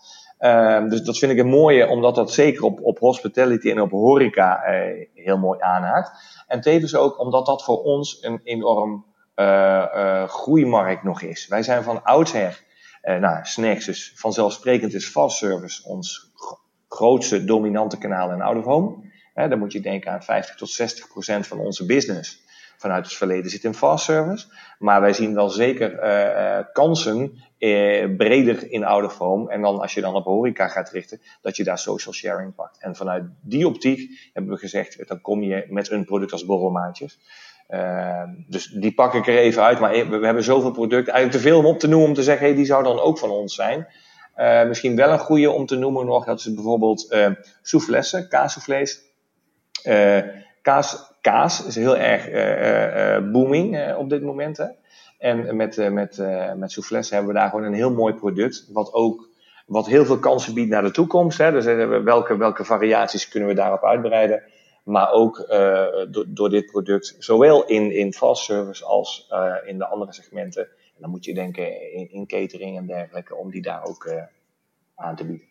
Uh, 0.41 0.89
dus 0.89 1.03
dat 1.03 1.19
vind 1.19 1.33
ik 1.33 1.39
een 1.39 1.49
mooie, 1.49 1.89
omdat 1.89 2.15
dat 2.15 2.33
zeker 2.33 2.63
op, 2.63 2.81
op 2.83 2.99
hospitality 2.99 3.71
en 3.71 3.81
op 3.81 3.91
horeca 3.91 4.69
uh, 4.69 5.07
heel 5.15 5.39
mooi 5.39 5.61
aanhaakt. 5.61 6.11
En 6.47 6.61
tevens 6.61 6.95
ook 6.95 7.21
omdat 7.21 7.47
dat 7.47 7.65
voor 7.65 7.83
ons 7.83 8.19
een 8.21 8.41
enorm 8.45 9.05
uh, 9.37 10.29
groeimarkt 10.29 11.03
nog 11.03 11.23
is. 11.23 11.47
Wij 11.47 11.63
zijn 11.63 11.83
van 11.83 12.03
oudsher, 12.03 12.65
nou, 13.03 13.39
snacks, 13.43 13.85
dus 13.85 14.13
vanzelfsprekend 14.17 14.95
is 14.95 15.09
fast 15.09 15.37
service 15.37 15.89
ons 15.89 16.33
grootste 16.89 17.45
dominante 17.45 17.99
kanaal 17.99 18.31
in 18.31 18.41
out 18.41 18.57
of 18.57 18.65
home. 18.65 18.97
dan 19.35 19.59
moet 19.59 19.73
je 19.73 19.81
denken 19.81 20.13
aan 20.13 20.23
50 20.23 20.55
tot 20.55 20.71
60 20.71 21.09
procent 21.09 21.47
van 21.47 21.59
onze 21.59 21.87
business 21.87 22.46
vanuit 22.77 23.05
het 23.05 23.15
verleden 23.15 23.51
zit 23.51 23.65
in 23.65 23.75
fast 23.75 24.05
service. 24.05 24.47
Maar 24.79 25.01
wij 25.01 25.13
zien 25.13 25.35
wel 25.35 25.51
zeker 25.51 26.05
uh, 26.05 26.65
kansen 26.73 27.43
uh, 27.59 28.17
breder 28.17 28.71
in 28.71 28.89
of 28.89 29.19
home. 29.19 29.51
En 29.51 29.63
dan 29.63 29.81
als 29.81 29.95
je 29.95 30.01
dan 30.01 30.15
op 30.15 30.25
horeca 30.25 30.69
gaat 30.69 30.91
richten, 30.91 31.21
dat 31.43 31.57
je 31.57 31.65
daar 31.65 31.79
social 31.79 32.15
sharing 32.15 32.55
pakt. 32.55 32.79
En 32.81 32.97
vanuit 32.97 33.25
die 33.41 33.67
optiek 33.67 34.31
hebben 34.33 34.53
we 34.53 34.59
gezegd, 34.59 35.09
dan 35.09 35.21
kom 35.21 35.43
je 35.43 35.67
met 35.69 35.91
een 35.91 36.05
product 36.05 36.33
als 36.33 36.45
borrelmaatjes. 36.45 37.19
Uh, 37.69 38.23
dus 38.49 38.67
die 38.67 38.95
pak 38.95 39.15
ik 39.15 39.27
er 39.27 39.39
even 39.39 39.63
uit. 39.63 39.81
Maar 39.81 39.91
we 39.93 40.25
hebben 40.25 40.45
zoveel 40.45 40.71
producten, 40.71 41.13
eigenlijk 41.13 41.43
te 41.43 41.49
veel 41.49 41.59
om 41.59 41.67
op 41.67 41.79
te 41.79 41.89
noemen 41.89 42.09
om 42.09 42.15
te 42.15 42.23
zeggen, 42.23 42.47
hey, 42.47 42.55
die 42.55 42.65
zou 42.65 42.83
dan 42.83 43.01
ook 43.01 43.19
van 43.19 43.31
ons 43.31 43.55
zijn. 43.55 43.87
Misschien 44.69 44.97
wel 44.97 45.11
een 45.11 45.19
goede 45.19 45.51
om 45.51 45.67
te 45.67 45.77
noemen 45.77 46.07
nog, 46.07 46.25
dat 46.25 46.39
is 46.39 46.55
bijvoorbeeld 46.55 47.13
uh, 47.13 47.31
soufflessen, 47.63 48.29
kaas, 50.63 51.16
kaas 51.31 51.67
is 51.67 51.75
heel 51.75 51.97
erg 51.97 52.31
uh, 52.31 53.33
booming 53.33 53.95
op 53.95 54.11
dit 54.11 54.23
moment. 54.23 54.57
Hè? 54.57 54.67
En 55.19 55.57
met, 55.57 55.91
met, 55.91 56.23
met 56.57 56.73
Souffles 56.73 57.11
hebben 57.11 57.29
we 57.29 57.39
daar 57.39 57.49
gewoon 57.49 57.65
een 57.65 57.75
heel 57.75 57.93
mooi 57.93 58.15
product. 58.15 58.69
Wat 58.73 58.93
ook 58.93 59.29
wat 59.67 59.87
heel 59.87 60.05
veel 60.05 60.19
kansen 60.19 60.55
biedt 60.55 60.71
naar 60.71 60.83
de 60.83 60.91
toekomst. 60.91 61.39
Hè? 61.39 61.53
Dus 61.53 61.65
welke, 62.05 62.37
welke 62.37 62.65
variaties 62.65 63.29
kunnen 63.29 63.49
we 63.49 63.55
daarop 63.55 63.85
uitbreiden. 63.85 64.43
Maar 64.85 65.13
ook 65.13 65.47
door, 66.11 66.25
door 66.29 66.51
dit 66.51 66.67
product, 66.67 67.17
zowel 67.19 67.65
in, 67.65 67.93
in 67.93 68.13
fast 68.13 68.45
service 68.45 68.85
als 68.85 69.29
in 69.65 69.79
de 69.79 69.87
andere 69.87 70.13
segmenten. 70.13 70.63
En 70.63 71.01
dan 71.01 71.11
moet 71.11 71.25
je 71.25 71.35
denken 71.35 71.93
in, 71.93 72.13
in 72.13 72.27
catering 72.27 72.77
en 72.77 72.87
dergelijke, 72.87 73.35
om 73.35 73.51
die 73.51 73.63
daar 73.63 73.85
ook 73.85 74.11
aan 74.95 75.17
te 75.17 75.25
bieden. 75.25 75.47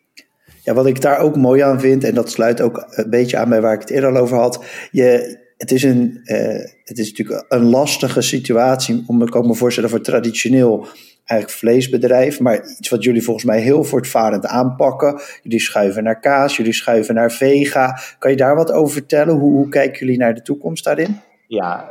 Ja, 0.62 0.74
wat 0.74 0.86
ik 0.86 1.00
daar 1.00 1.18
ook 1.18 1.36
mooi 1.36 1.60
aan 1.60 1.80
vind, 1.80 2.04
en 2.04 2.14
dat 2.14 2.30
sluit 2.30 2.60
ook 2.60 2.84
een 2.90 3.10
beetje 3.10 3.36
aan 3.36 3.48
bij 3.48 3.60
waar 3.60 3.74
ik 3.74 3.80
het 3.80 3.90
eerder 3.90 4.10
al 4.10 4.22
over 4.22 4.36
had. 4.36 4.64
Je, 4.90 5.44
het, 5.56 5.70
is 5.70 5.82
een, 5.82 6.20
uh, 6.24 6.36
het 6.84 6.98
is 6.98 7.10
natuurlijk 7.10 7.44
een 7.48 7.64
lastige 7.64 8.20
situatie, 8.20 9.04
om 9.06 9.22
ik 9.22 9.36
ook 9.36 9.46
me 9.46 9.54
voorstellen 9.54 9.90
voor 9.90 10.00
traditioneel 10.00 10.86
eigenlijk 11.26 11.58
vleesbedrijf, 11.58 12.40
maar 12.40 12.64
iets 12.78 12.88
wat 12.88 13.04
jullie 13.04 13.22
volgens 13.22 13.44
mij 13.44 13.60
heel 13.60 13.84
voortvarend 13.84 14.46
aanpakken. 14.46 15.20
Jullie 15.42 15.60
schuiven 15.60 16.02
naar 16.02 16.20
kaas, 16.20 16.56
jullie 16.56 16.72
schuiven 16.72 17.14
naar 17.14 17.32
vega. 17.32 17.98
Kan 18.18 18.30
je 18.30 18.36
daar 18.36 18.56
wat 18.56 18.72
over 18.72 18.92
vertellen? 18.92 19.34
Hoe, 19.34 19.52
hoe 19.52 19.68
kijken 19.68 19.98
jullie 19.98 20.18
naar 20.18 20.34
de 20.34 20.42
toekomst 20.42 20.84
daarin? 20.84 21.20
Ja, 21.48 21.90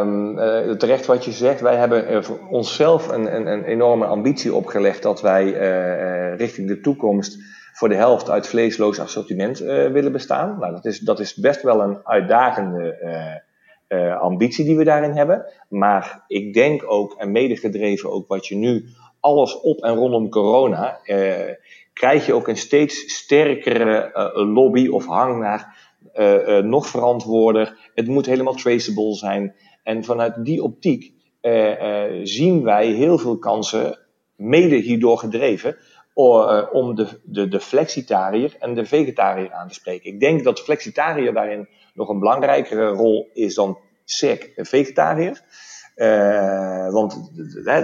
um, 0.00 0.38
uh, 0.38 0.70
terecht 0.70 1.06
wat 1.06 1.24
je 1.24 1.32
zegt. 1.32 1.60
Wij 1.60 1.76
hebben 1.76 2.24
voor 2.24 2.38
onszelf 2.50 3.08
een, 3.08 3.34
een, 3.34 3.46
een, 3.46 3.64
enorme 3.64 4.04
ambitie 4.04 4.54
opgelegd 4.54 5.02
dat 5.02 5.20
wij 5.20 5.44
uh, 5.44 6.36
richting 6.36 6.68
de 6.68 6.80
toekomst 6.80 7.38
voor 7.78 7.88
de 7.88 7.94
helft 7.94 8.30
uit 8.30 8.46
vleesloos 8.46 9.00
assortiment 9.00 9.58
willen 9.58 10.12
bestaan. 10.12 10.58
Nou, 10.58 10.72
dat 10.72 10.84
is, 10.84 10.98
dat 10.98 11.20
is 11.20 11.34
best 11.34 11.62
wel 11.62 11.80
een 11.80 11.98
uitdagende 12.04 13.42
ambitie 14.20 14.64
die 14.64 14.76
we 14.76 14.84
daarin 14.84 15.10
hebben. 15.12 15.44
Maar 15.68 16.24
ik 16.26 16.54
denk 16.54 16.90
ook, 16.90 17.14
en 17.18 17.32
mede 17.32 17.56
gedreven 17.56 18.10
ook 18.10 18.28
wat 18.28 18.46
je 18.46 18.56
nu 18.56 18.84
alles 19.20 19.60
op 19.60 19.82
en 19.82 19.94
rondom 19.94 20.28
corona, 20.28 21.00
krijg 21.92 22.26
je 22.26 22.34
ook 22.34 22.48
een 22.48 22.56
steeds 22.56 23.14
sterkere 23.16 24.10
lobby 24.34 24.88
of 24.88 25.06
hang 25.06 25.38
naar 25.40 25.76
nog 26.64 26.86
verantwoorder. 26.86 27.90
Het 27.94 28.06
moet 28.06 28.26
helemaal 28.26 28.54
traceable 28.54 29.14
zijn. 29.14 29.54
En 29.82 30.04
vanuit 30.04 30.44
die 30.44 30.62
optiek 30.62 31.12
zien 32.22 32.62
wij 32.62 32.86
heel 32.86 33.18
veel 33.18 33.38
kansen, 33.38 33.98
mede 34.36 34.76
hierdoor 34.76 35.18
gedreven, 35.18 35.76
om 36.72 36.94
de, 36.94 37.06
de, 37.22 37.48
de 37.48 37.60
flexitariër 37.60 38.56
en 38.58 38.74
de 38.74 38.84
vegetariër 38.84 39.52
aan 39.52 39.68
te 39.68 39.74
spreken. 39.74 40.12
Ik 40.12 40.20
denk 40.20 40.44
dat 40.44 40.60
flexitariër 40.60 41.32
daarin 41.32 41.68
nog 41.94 42.08
een 42.08 42.18
belangrijkere 42.18 42.88
rol 42.88 43.30
is 43.32 43.54
dan 43.54 43.78
sec 44.04 44.52
vegetariër. 44.56 45.40
Uh, 45.96 46.92
want 46.92 47.30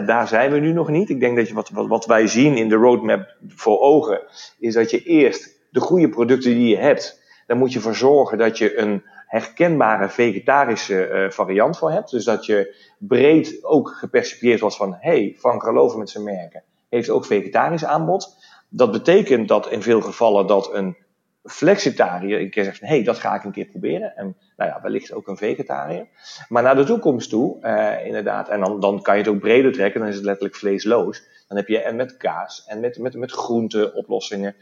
daar 0.07 0.29
zijn 0.29 0.53
we 0.53 0.59
nu 0.59 0.73
nog 0.73 0.89
niet. 0.89 1.09
Ik 1.09 1.21
denk 1.21 1.37
dat 1.37 1.49
je 1.49 1.55
wat, 1.55 1.71
wat, 1.71 2.07
wij 2.07 2.27
zien 2.27 2.57
in 2.57 2.69
de 2.69 2.75
roadmap 2.75 3.37
voor 3.49 3.81
ogen, 3.81 4.23
is 4.59 4.75
dat 4.75 4.91
je 4.91 5.03
eerst 5.03 5.59
de 5.71 5.81
goede 5.81 6.09
producten 6.09 6.51
die 6.51 6.69
je 6.69 6.77
hebt, 6.77 7.21
daar 7.47 7.57
moet 7.57 7.73
je 7.73 7.81
voor 7.81 7.95
zorgen 7.95 8.39
dat 8.39 8.59
je 8.59 8.79
een 8.79 9.03
herkenbare 9.27 10.09
vegetarische 10.09 11.09
uh, 11.09 11.31
variant 11.31 11.79
voor 11.79 11.91
hebt. 11.91 12.11
Dus 12.11 12.25
dat 12.25 12.47
je 12.47 12.77
breed 12.99 13.65
ook 13.65 13.89
gepercipieerd 13.89 14.61
wordt 14.61 14.77
van, 14.77 14.97
hey, 15.01 15.35
Van 15.39 15.61
Geloven 15.61 15.99
met 15.99 16.11
zijn 16.11 16.25
merken 16.25 16.63
heeft 16.95 17.11
ook 17.11 17.27
vegetarisch 17.27 17.85
aanbod. 17.85 18.37
Dat 18.69 18.93
betekent 18.93 19.49
dat 19.49 19.71
in 19.71 19.83
veel 19.83 20.01
gevallen 20.01 20.47
dat 20.47 20.75
een 20.75 20.97
flexitariër 21.45 22.41
een 22.41 22.51
keer 22.51 22.65
zegt 22.65 22.81
hé, 22.81 22.87
hey, 22.87 23.03
dat 23.03 23.19
ga 23.19 23.35
ik 23.35 23.45
een 23.45 23.53
keer 23.53 23.67
proberen. 23.67 24.17
En 24.17 24.37
nou 24.57 24.71
ja, 24.71 24.81
wellicht 24.83 25.13
ook 25.13 25.29
een 25.29 25.37
vegetariër. 25.37 26.07
Maar 26.49 26.63
naar 26.63 26.77
de 26.77 26.85
toekomst 26.85 27.31
toe, 27.31 27.59
uh, 27.63 28.07
inderdaad, 28.07 28.49
en 28.49 28.61
dan, 28.61 28.81
dan 28.81 29.03
kan 29.03 29.15
je 29.17 29.23
het 29.23 29.31
ook 29.31 29.41
breder 29.41 29.73
trekken, 29.73 30.01
dan 30.01 30.09
is 30.09 30.15
het 30.15 30.25
letterlijk 30.25 30.57
vleesloos. 30.57 31.23
Dan 31.49 31.57
heb 31.57 31.69
je 31.69 31.79
en 31.79 31.97
met 31.97 32.17
kaas 32.17 32.65
en 32.67 32.81
met, 32.81 32.99
met, 32.99 33.15
met 33.15 33.33
groente 33.33 33.93
oplossingen. 33.95 34.55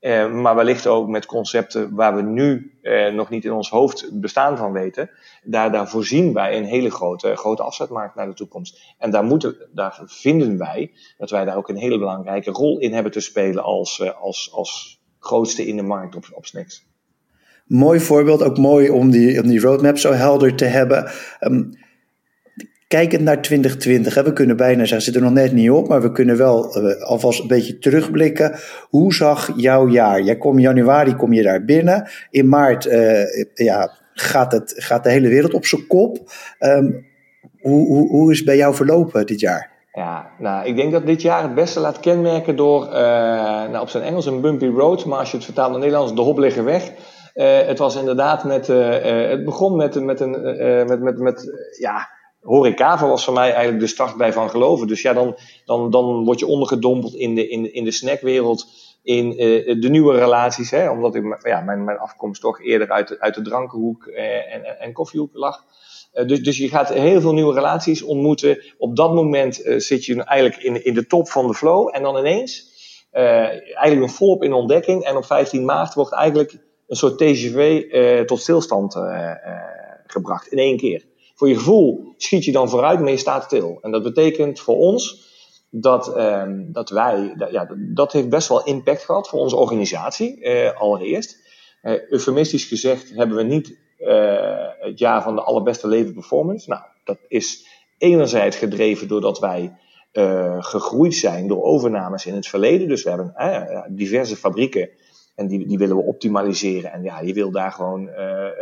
Uh, 0.00 0.32
maar 0.32 0.54
wellicht 0.54 0.86
ook 0.86 1.08
met 1.08 1.26
concepten 1.26 1.94
waar 1.94 2.16
we 2.16 2.22
nu 2.22 2.78
uh, 2.82 3.12
nog 3.12 3.30
niet 3.30 3.44
in 3.44 3.52
ons 3.52 3.70
hoofd 3.70 4.20
bestaan 4.20 4.56
van 4.56 4.72
weten. 4.72 5.10
Daar, 5.44 5.72
daar 5.72 5.88
voorzien 5.88 6.32
wij 6.32 6.56
een 6.56 6.64
hele 6.64 6.90
grote, 6.90 7.36
grote 7.36 7.62
afzetmarkt 7.62 8.14
naar 8.14 8.26
de 8.26 8.34
toekomst. 8.34 8.94
En 8.98 9.10
daar, 9.10 9.24
moeten, 9.24 9.56
daar 9.72 10.02
vinden 10.04 10.58
wij 10.58 10.92
dat 11.18 11.30
wij 11.30 11.44
daar 11.44 11.56
ook 11.56 11.68
een 11.68 11.76
hele 11.76 11.98
belangrijke 11.98 12.50
rol 12.50 12.78
in 12.78 12.92
hebben 12.92 13.12
te 13.12 13.20
spelen 13.20 13.62
als, 13.62 13.98
uh, 13.98 14.20
als, 14.20 14.50
als 14.52 15.00
grootste 15.18 15.66
in 15.66 15.76
de 15.76 15.82
markt 15.82 16.16
op, 16.16 16.24
op 16.32 16.46
snacks. 16.46 16.86
Mooi 17.66 18.00
voorbeeld, 18.00 18.42
ook 18.42 18.58
mooi 18.58 18.90
om 18.90 19.10
die, 19.10 19.42
om 19.42 19.48
die 19.48 19.60
roadmap 19.60 19.98
zo 19.98 20.12
helder 20.12 20.54
te 20.54 20.64
hebben. 20.64 21.10
Um, 21.40 21.70
kijkend 22.88 23.22
naar 23.22 23.42
2020, 23.42 24.14
hè, 24.14 24.22
we 24.22 24.32
kunnen 24.32 24.56
bijna 24.56 24.84
zeggen, 24.84 25.02
zit 25.02 25.14
er 25.14 25.22
nog 25.22 25.32
net 25.32 25.52
niet 25.52 25.70
op, 25.70 25.88
maar 25.88 26.02
we 26.02 26.12
kunnen 26.12 26.36
wel 26.36 26.78
uh, 26.78 27.02
alvast 27.02 27.40
een 27.40 27.46
beetje 27.46 27.78
terugblikken. 27.78 28.58
Hoe 28.88 29.14
zag 29.14 29.52
jouw 29.56 29.88
jaar? 29.88 30.20
Jij 30.22 30.36
kom 30.36 30.56
in 30.56 30.62
januari 30.62 31.14
kom 31.14 31.32
je 31.32 31.42
daar 31.42 31.64
binnen. 31.64 32.08
In 32.30 32.48
maart 32.48 32.86
uh, 32.86 33.44
ja, 33.54 33.90
gaat, 34.12 34.52
het, 34.52 34.74
gaat 34.76 35.04
de 35.04 35.10
hele 35.10 35.28
wereld 35.28 35.54
op 35.54 35.66
zijn 35.66 35.86
kop. 35.86 36.18
Um, 36.58 37.06
hoe, 37.60 37.86
hoe, 37.86 38.08
hoe 38.08 38.30
is 38.30 38.36
het 38.36 38.46
bij 38.46 38.56
jou 38.56 38.74
verlopen 38.74 39.26
dit 39.26 39.40
jaar? 39.40 39.74
Ja, 39.92 40.30
nou, 40.38 40.66
ik 40.66 40.76
denk 40.76 40.92
dat 40.92 41.06
dit 41.06 41.22
jaar 41.22 41.42
het 41.42 41.54
beste 41.54 41.80
laat 41.80 42.00
kenmerken 42.00 42.56
door, 42.56 42.84
uh, 42.84 42.92
nou, 42.92 43.80
op 43.80 43.88
zijn 43.88 44.04
Engels 44.04 44.26
een 44.26 44.40
bumpy 44.40 44.66
road, 44.66 45.04
maar 45.04 45.18
als 45.18 45.30
je 45.30 45.36
het 45.36 45.44
vertaalt 45.44 45.70
naar 45.70 45.80
Nederlands, 45.80 46.14
de 46.14 46.20
hobblige 46.20 46.62
weg. 46.62 46.92
Uh, 47.34 47.58
het 47.66 47.78
was 47.78 47.96
inderdaad 47.96 48.44
met, 48.44 48.66
het 48.66 49.44
begon 49.44 49.76
met, 49.76 50.00
met 50.00 50.20
een, 50.20 50.30
met, 50.86 51.00
met, 51.00 51.18
met, 51.18 51.44
ja, 51.78 52.08
horeca 52.46 52.98
was 53.08 53.24
voor 53.24 53.34
mij 53.34 53.50
eigenlijk 53.50 53.80
de 53.80 53.86
start 53.86 54.16
bij 54.16 54.32
van 54.32 54.50
geloven. 54.50 54.86
Dus 54.86 55.02
ja, 55.02 55.12
dan, 55.12 55.36
dan, 55.64 55.90
dan 55.90 56.24
word 56.24 56.38
je 56.38 56.46
ondergedompeld 56.46 57.14
in 57.14 57.34
de, 57.34 57.48
in, 57.48 57.74
in 57.74 57.84
de 57.84 57.90
snackwereld, 57.90 58.66
in 59.02 59.32
uh, 59.32 59.80
de 59.80 59.88
nieuwe 59.88 60.18
relaties. 60.18 60.70
Hè, 60.70 60.90
omdat 60.90 61.14
ik, 61.14 61.38
ja, 61.42 61.60
mijn, 61.60 61.84
mijn 61.84 61.98
afkomst 61.98 62.40
toch 62.40 62.62
eerder 62.62 62.90
uit 62.90 63.08
de, 63.08 63.20
uit 63.20 63.34
de 63.34 63.42
drankenhoek 63.42 64.06
uh, 64.06 64.54
en, 64.54 64.80
en 64.80 64.92
koffiehoek 64.92 65.30
lag. 65.32 65.64
Uh, 66.14 66.26
dus, 66.26 66.42
dus 66.42 66.58
je 66.58 66.68
gaat 66.68 66.88
heel 66.88 67.20
veel 67.20 67.32
nieuwe 67.32 67.54
relaties 67.54 68.02
ontmoeten. 68.02 68.62
Op 68.78 68.96
dat 68.96 69.14
moment 69.14 69.62
zit 69.76 70.04
je 70.04 70.24
eigenlijk 70.24 70.62
in, 70.62 70.84
in 70.84 70.94
de 70.94 71.06
top 71.06 71.28
van 71.28 71.46
de 71.46 71.54
flow. 71.54 71.90
En 71.92 72.02
dan 72.02 72.16
ineens, 72.16 72.74
eigenlijk 73.10 74.00
nog 74.00 74.10
volop 74.10 74.42
in 74.42 74.52
ontdekking. 74.52 75.04
En 75.04 75.16
op 75.16 75.24
15 75.24 75.64
maart 75.64 75.94
wordt 75.94 76.12
eigenlijk 76.12 76.58
een 76.86 76.96
soort 76.96 77.18
TGV 77.18 77.82
tot 78.26 78.40
stilstand 78.40 78.96
gebracht 80.06 80.46
in 80.46 80.58
één 80.58 80.76
keer 80.76 81.04
voor 81.36 81.48
je 81.48 81.56
gevoel 81.56 82.14
schiet 82.16 82.44
je 82.44 82.52
dan 82.52 82.68
vooruit, 82.68 83.00
maar 83.00 83.10
je 83.10 83.16
staat 83.16 83.44
stil. 83.44 83.78
En 83.82 83.90
dat 83.90 84.02
betekent 84.02 84.60
voor 84.60 84.76
ons 84.76 85.24
dat, 85.70 86.16
um, 86.18 86.72
dat 86.72 86.90
wij, 86.90 87.34
dat, 87.36 87.50
ja, 87.50 87.68
dat 87.94 88.12
heeft 88.12 88.28
best 88.28 88.48
wel 88.48 88.64
impact 88.64 89.04
gehad 89.04 89.28
voor 89.28 89.40
onze 89.40 89.56
organisatie, 89.56 90.40
uh, 90.40 90.80
allereerst. 90.80 91.44
Uh, 91.82 92.10
eufemistisch 92.10 92.64
gezegd 92.64 93.14
hebben 93.14 93.36
we 93.36 93.42
niet 93.42 93.78
uh, 93.98 94.68
het 94.78 94.98
jaar 94.98 95.22
van 95.22 95.34
de 95.34 95.42
allerbeste 95.42 95.88
leven 95.88 96.14
performance. 96.14 96.68
Nou, 96.68 96.82
dat 97.04 97.18
is 97.28 97.66
enerzijds 97.98 98.56
gedreven 98.56 99.08
doordat 99.08 99.38
wij 99.38 99.76
gegroeid 100.58 101.14
zijn 101.14 101.48
door 101.48 101.62
overnames 101.62 102.26
in 102.26 102.34
het 102.34 102.46
verleden. 102.46 102.88
Dus 102.88 103.02
we 103.02 103.08
hebben 103.08 103.34
diverse 103.88 104.36
fabrieken 104.36 104.88
en 105.34 105.46
die, 105.46 105.66
die 105.66 105.78
willen 105.78 105.96
we 105.96 106.02
optimaliseren. 106.02 106.92
En 106.92 107.02
ja, 107.02 107.20
je 107.20 107.32
wil 107.32 107.50
daar 107.50 107.72
gewoon 107.72 108.10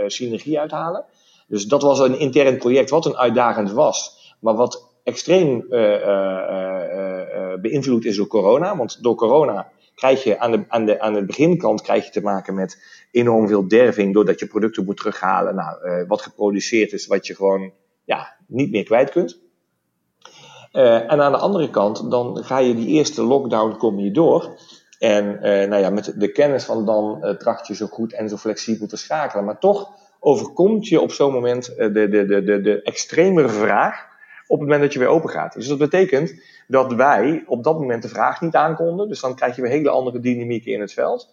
synergie 0.07 0.61
uithalen. 0.61 1.05
Dus 1.47 1.65
dat 1.65 1.83
was 1.83 1.99
een 1.99 2.19
intern 2.19 2.59
project 2.59 2.91
wat 2.91 3.07
een 3.07 3.17
uitdagend 3.17 3.73
was, 3.73 4.19
maar 4.41 4.55
wat 4.55 4.93
extreem 5.03 5.67
uh, 5.71 6.01
uh, 6.01 7.55
beïnvloed 7.61 8.05
is 8.05 8.17
door 8.17 8.27
corona. 8.27 8.77
Want 8.77 9.03
door 9.03 9.15
corona 9.15 9.69
krijg 9.95 10.25
je 10.25 10.39
aan 10.39 10.51
de, 10.51 10.65
aan, 10.69 10.85
de, 10.85 11.01
aan 11.01 11.13
de 11.13 11.25
beginkant 11.25 11.83
krijg 11.83 12.05
je 12.05 12.11
te 12.11 12.21
maken 12.21 12.55
met 12.55 12.83
enorm 13.11 13.49
veel 13.49 13.69
derving, 13.69 14.15
doordat 14.15 14.41
je 14.41 14.47
producten 14.47 14.85
moet 14.85 14.97
terughalen. 14.97 15.55
Nou, 15.55 16.07
wat 16.07 16.23
geproduceerd 16.23 16.93
is, 16.93 17.07
wat 17.07 17.27
je 17.27 17.35
gewoon 17.35 17.73
ja, 18.05 18.37
niet 18.47 18.71
meer 18.71 18.85
kwijt 18.85 19.11
kunt. 19.11 19.43
En 20.73 21.21
aan 21.21 21.33
de 21.33 21.39
andere 21.39 21.71
kant, 21.71 22.11
dan 22.11 22.45
ga 22.45 22.59
je 22.59 22.75
die 22.75 22.89
eerste 22.89 23.23
lockdown 23.23 23.77
kom 23.77 24.01
je 24.01 24.11
door. 24.11 24.59
En 24.99 25.39
nou 25.41 25.77
ja, 25.77 25.91
met 25.91 26.15
de 26.17 26.33
kennis 26.33 26.65
van 26.65 26.87
dan 26.87 27.37
tracht 27.39 27.67
je 27.67 27.75
zo 27.75 27.87
goed 27.87 28.13
en 28.13 28.29
zo 28.29 28.37
flexibel 28.37 28.87
te 28.87 28.97
schakelen. 28.97 29.45
Maar 29.45 29.59
toch 29.59 29.91
overkomt 30.25 30.89
je 30.89 31.01
op 31.01 31.13
zo'n 31.13 31.33
moment 31.33 31.69
eh, 31.69 31.93
de, 31.93 32.09
de, 32.09 32.25
de, 32.27 32.45
de, 32.45 32.61
de 32.61 32.83
extremere 32.83 33.49
vraag 33.49 34.07
op 34.47 34.59
het 34.59 34.69
moment 34.69 34.81
dat 34.81 34.93
je 34.93 34.99
weer 34.99 35.09
open 35.09 35.31
gaat. 35.31 35.55
Dus 35.55 35.69
dat 35.69 35.79
betekent 35.79 36.35
dat 36.67 36.93
wij 36.93 37.45
op 37.47 37.65
dat 37.65 37.79
moment 37.79 38.03
de 38.03 38.09
vraag 38.09 38.41
niet 38.41 38.55
aankonden. 38.55 39.09
Dus 39.09 39.21
dan 39.21 39.35
krijg 39.35 39.57
je 39.57 39.63
weer 39.63 39.71
hele 39.71 39.91
andere 39.91 40.21
dynamieken 40.21 40.73
in 40.73 40.81
het 40.81 40.93
veld. 40.93 41.29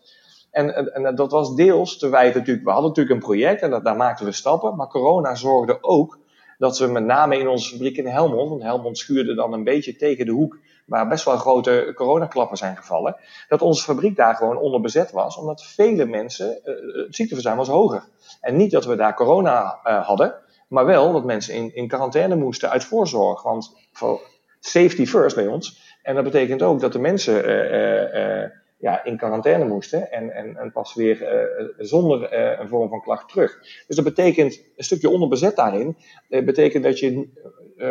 En, 0.52 0.94
en, 0.94 1.16
dat 1.16 1.32
was 1.32 1.56
deels 1.56 1.98
terwijl 1.98 2.26
het 2.26 2.36
natuurlijk, 2.36 2.66
we 2.66 2.72
hadden 2.72 2.90
natuurlijk 2.90 3.16
een 3.16 3.26
project 3.26 3.62
en 3.62 3.70
dat, 3.70 3.84
daar 3.84 3.96
maakten 3.96 4.26
we 4.26 4.32
stappen. 4.32 4.76
Maar 4.76 4.88
corona 4.88 5.36
zorgde 5.36 5.78
ook 5.82 6.20
dat 6.58 6.78
we 6.78 6.88
met 6.88 7.06
name 7.06 7.38
in 7.38 7.48
onze 7.48 7.72
fabriek 7.72 7.98
in 7.98 8.08
Helmond, 8.08 8.50
want 8.50 8.62
Helmond 8.62 8.98
schuurde 8.98 9.36
dan 9.36 9.54
een 9.54 9.64
beetje 9.64 9.96
tegen 9.96 10.26
de 10.26 10.32
hoek 10.32 10.58
waar 10.86 11.08
best 11.08 11.26
wel 11.26 11.38
grote 11.38 11.92
coronaklappen 11.96 12.58
zijn 12.58 12.78
gevallen, 12.78 13.16
dat 13.48 13.62
onze 13.62 13.84
fabriek 13.84 14.16
daar 14.16 14.36
gewoon 14.36 14.58
onder 14.58 14.82
bezet 14.82 15.12
was, 15.12 15.38
omdat 15.38 15.64
vele 15.64 16.06
mensen, 16.06 16.60
uh, 16.66 17.06
het 17.06 17.16
ziekteverzuim 17.16 17.58
was 17.58 17.68
hoger. 17.68 18.04
En 18.42 18.56
niet 18.56 18.72
dat 18.72 18.86
we 18.86 18.96
daar 18.96 19.16
corona 19.16 19.80
uh, 19.84 20.06
hadden, 20.08 20.34
maar 20.68 20.86
wel 20.86 21.12
dat 21.12 21.26
mensen 21.26 21.54
in, 21.54 21.76
in 21.76 21.88
quarantaine 21.88 22.36
moesten 22.36 22.70
uit 22.70 22.84
voorzorg. 22.84 23.44
Want 23.44 23.78
voor 23.92 24.22
safety 24.60 25.06
first 25.06 25.36
bij 25.36 25.48
ons. 25.48 25.96
En 26.02 26.16
dat 26.16 26.24
betekent 26.24 26.62
ook 26.62 26.80
dat 26.80 26.94
de 26.94 27.00
mensen 27.00 27.50
uh, 27.50 28.50
ja, 28.78 29.04
in 29.04 29.18
quarantaine 29.18 29.66
moesten 29.66 30.12
en, 30.12 30.34
en, 30.36 30.58
en 30.58 30.72
pas 30.72 30.94
weer 30.94 31.48
zonder 31.78 32.34
een 32.60 32.68
vorm 32.68 32.90
van 32.90 33.02
klacht 33.02 33.30
terug. 33.30 33.60
Dus 33.88 33.96
dat 33.96 34.06
betekent 34.06 34.62
een 34.76 34.84
stukje 34.84 35.10
onderbezet 35.10 35.56
daarin. 35.56 35.98
Dat 36.30 36.46
betekent 36.46 36.84
dat 36.84 37.00
je 37.00 37.30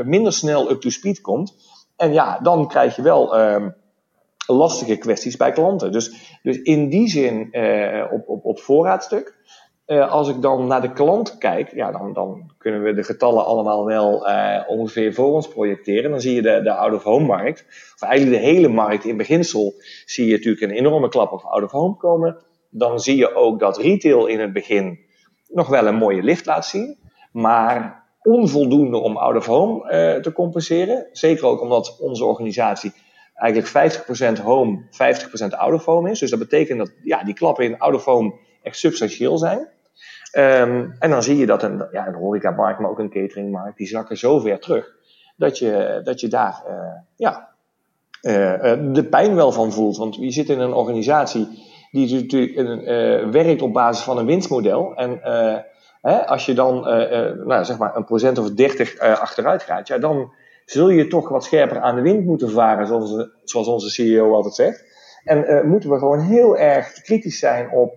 minder 0.05 0.33
snel 0.33 0.71
up 0.71 0.81
to 0.81 0.89
speed 0.89 1.21
komt. 1.21 1.55
En 1.97 2.13
ja, 2.13 2.39
dan 2.39 2.69
krijg 2.69 2.97
je 2.97 3.03
wel 3.03 3.39
uh, 3.39 3.67
lastige 4.47 4.97
kwesties 4.97 5.37
bij 5.37 5.53
klanten. 5.53 5.93
Dus, 5.93 6.39
dus 6.43 6.63
in 6.63 6.89
die 6.89 7.09
zin 7.09 7.49
uh, 7.53 8.05
op, 8.13 8.29
op, 8.29 8.45
op 8.45 8.61
voorraadstuk. 8.61 9.39
Uh, 9.91 10.11
als 10.11 10.29
ik 10.29 10.43
dan 10.43 10.67
naar 10.67 10.81
de 10.81 10.93
klant 10.93 11.39
kijk, 11.39 11.75
ja, 11.75 11.91
dan, 11.93 12.13
dan 12.13 12.51
kunnen 12.59 12.83
we 12.83 12.95
de 12.95 13.03
getallen 13.03 13.45
allemaal 13.45 13.85
wel 13.85 14.29
uh, 14.29 14.61
ongeveer 14.67 15.15
voor 15.15 15.33
ons 15.33 15.49
projecteren. 15.49 16.11
Dan 16.11 16.21
zie 16.21 16.35
je 16.35 16.43
de, 16.43 16.61
de 16.63 16.73
out-of-home 16.73 17.27
markt, 17.27 17.65
of 17.95 18.03
eigenlijk 18.03 18.43
de 18.43 18.49
hele 18.49 18.69
markt 18.69 19.05
in 19.05 19.17
beginsel, 19.17 19.75
zie 20.05 20.27
je 20.27 20.33
natuurlijk 20.33 20.63
een 20.63 20.71
enorme 20.71 21.09
klap 21.09 21.33
op 21.33 21.43
out-of-home 21.43 21.97
komen. 21.97 22.37
Dan 22.69 23.01
zie 23.01 23.17
je 23.17 23.35
ook 23.35 23.59
dat 23.59 23.79
retail 23.79 24.27
in 24.27 24.41
het 24.41 24.53
begin 24.53 24.99
nog 25.49 25.69
wel 25.69 25.87
een 25.87 25.97
mooie 25.97 26.23
lift 26.23 26.47
laat 26.47 26.67
zien. 26.67 26.99
Maar 27.33 28.05
onvoldoende 28.23 28.97
om 28.97 29.17
out 29.17 29.37
of 29.37 29.47
home 29.47 29.83
uh, 29.83 30.23
te 30.23 30.33
compenseren. 30.33 31.07
Zeker 31.13 31.47
ook 31.47 31.61
omdat 31.61 31.97
onze 32.01 32.25
organisatie 32.25 32.93
eigenlijk 33.35 33.99
50% 34.39 34.43
home, 34.43 34.83
50% 34.83 34.89
out 35.51 35.75
of 35.75 35.85
home 35.85 36.11
is. 36.11 36.19
Dus 36.19 36.31
dat 36.31 36.39
betekent 36.39 36.79
dat 36.79 36.93
ja, 37.03 37.25
die 37.25 37.35
klappen 37.35 37.65
in 37.65 37.79
out 37.79 37.95
of 37.95 38.05
home 38.05 38.35
echt 38.63 38.79
substantieel 38.79 39.39
zijn. 39.39 39.69
Um, 40.33 40.97
en 40.99 41.11
dan 41.11 41.23
zie 41.23 41.37
je 41.37 41.47
dat 41.47 41.63
een, 41.63 41.87
ja, 41.93 42.07
een 42.07 42.15
horecamarkt, 42.15 42.81
maar 42.81 42.91
ook 42.91 42.99
een 42.99 43.11
cateringmarkt, 43.11 43.77
die 43.77 43.87
zakken 43.87 44.17
zo 44.17 44.39
ver 44.39 44.59
terug 44.59 44.95
dat 45.37 45.59
je, 45.59 46.01
dat 46.05 46.21
je 46.21 46.29
daar 46.29 46.63
uh, 46.69 46.75
ja, 47.17 47.49
uh, 48.23 48.93
de 48.95 49.07
pijn 49.11 49.35
wel 49.35 49.53
van 49.53 49.73
voelt. 49.73 49.97
Want 49.97 50.15
je 50.15 50.31
zit 50.31 50.49
in 50.49 50.61
een 50.61 50.73
organisatie 50.73 51.69
die 51.91 52.27
werkt 53.31 53.63
op 53.63 53.73
basis 53.73 54.05
van 54.05 54.19
een 54.19 54.27
winstmodel. 54.27 54.95
En 54.95 55.21
hè, 56.03 56.27
als 56.27 56.47
je 56.47 56.55
dan 56.55 56.81
nou, 57.47 57.65
zeg 57.65 57.79
maar 57.79 57.97
een 57.97 58.05
procent 58.05 58.39
of 58.39 58.51
30 58.51 58.99
achteruit 58.99 59.63
gaat, 59.63 59.89
ja, 59.89 59.99
dan 59.99 60.33
zul 60.65 60.89
je 60.89 61.07
toch 61.07 61.29
wat 61.29 61.45
scherper 61.45 61.81
aan 61.81 61.95
de 61.95 62.03
wind 62.03 62.25
moeten 62.25 62.51
varen, 62.51 62.87
zoals, 62.87 63.29
zoals 63.45 63.67
onze 63.67 63.91
CEO 63.91 64.35
altijd 64.35 64.55
zegt. 64.55 64.85
En 65.25 65.69
moeten 65.69 65.91
we 65.91 65.99
gewoon 65.99 66.21
heel 66.21 66.57
erg 66.57 66.93
kritisch 66.93 67.39
zijn 67.39 67.71
op 67.71 67.93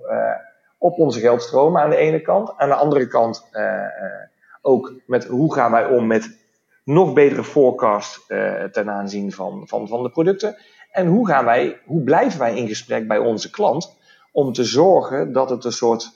op 0.84 1.00
onze 1.00 1.20
geldstromen 1.20 1.82
aan 1.82 1.90
de 1.90 1.96
ene 1.96 2.22
kant. 2.22 2.54
Aan 2.58 2.70
de 2.70 2.76
andere 2.76 3.08
kant 3.08 3.48
uh, 3.54 3.64
ook 4.62 4.94
met 5.06 5.26
hoe 5.26 5.54
gaan 5.54 5.72
wij 5.72 5.86
om 5.86 6.08
met 6.08 6.38
nog 6.84 7.14
betere 7.14 7.44
forecast 7.44 8.26
uh, 8.28 8.64
ten 8.64 8.90
aanzien 8.90 9.32
van, 9.32 9.68
van, 9.68 9.88
van 9.88 10.04
de 10.04 10.10
producten. 10.10 10.56
En 10.92 11.08
hoe, 11.08 11.28
gaan 11.28 11.46
wij, 11.46 11.80
hoe 11.86 12.02
blijven 12.02 12.40
wij 12.40 12.56
in 12.56 12.68
gesprek 12.68 13.08
bij 13.08 13.18
onze 13.18 13.50
klant 13.50 13.98
om 14.32 14.54
te 14.54 14.64
zorgen 14.64 15.32
dat 15.32 15.50
het 15.50 15.64
een 15.64 15.72
soort 15.72 16.12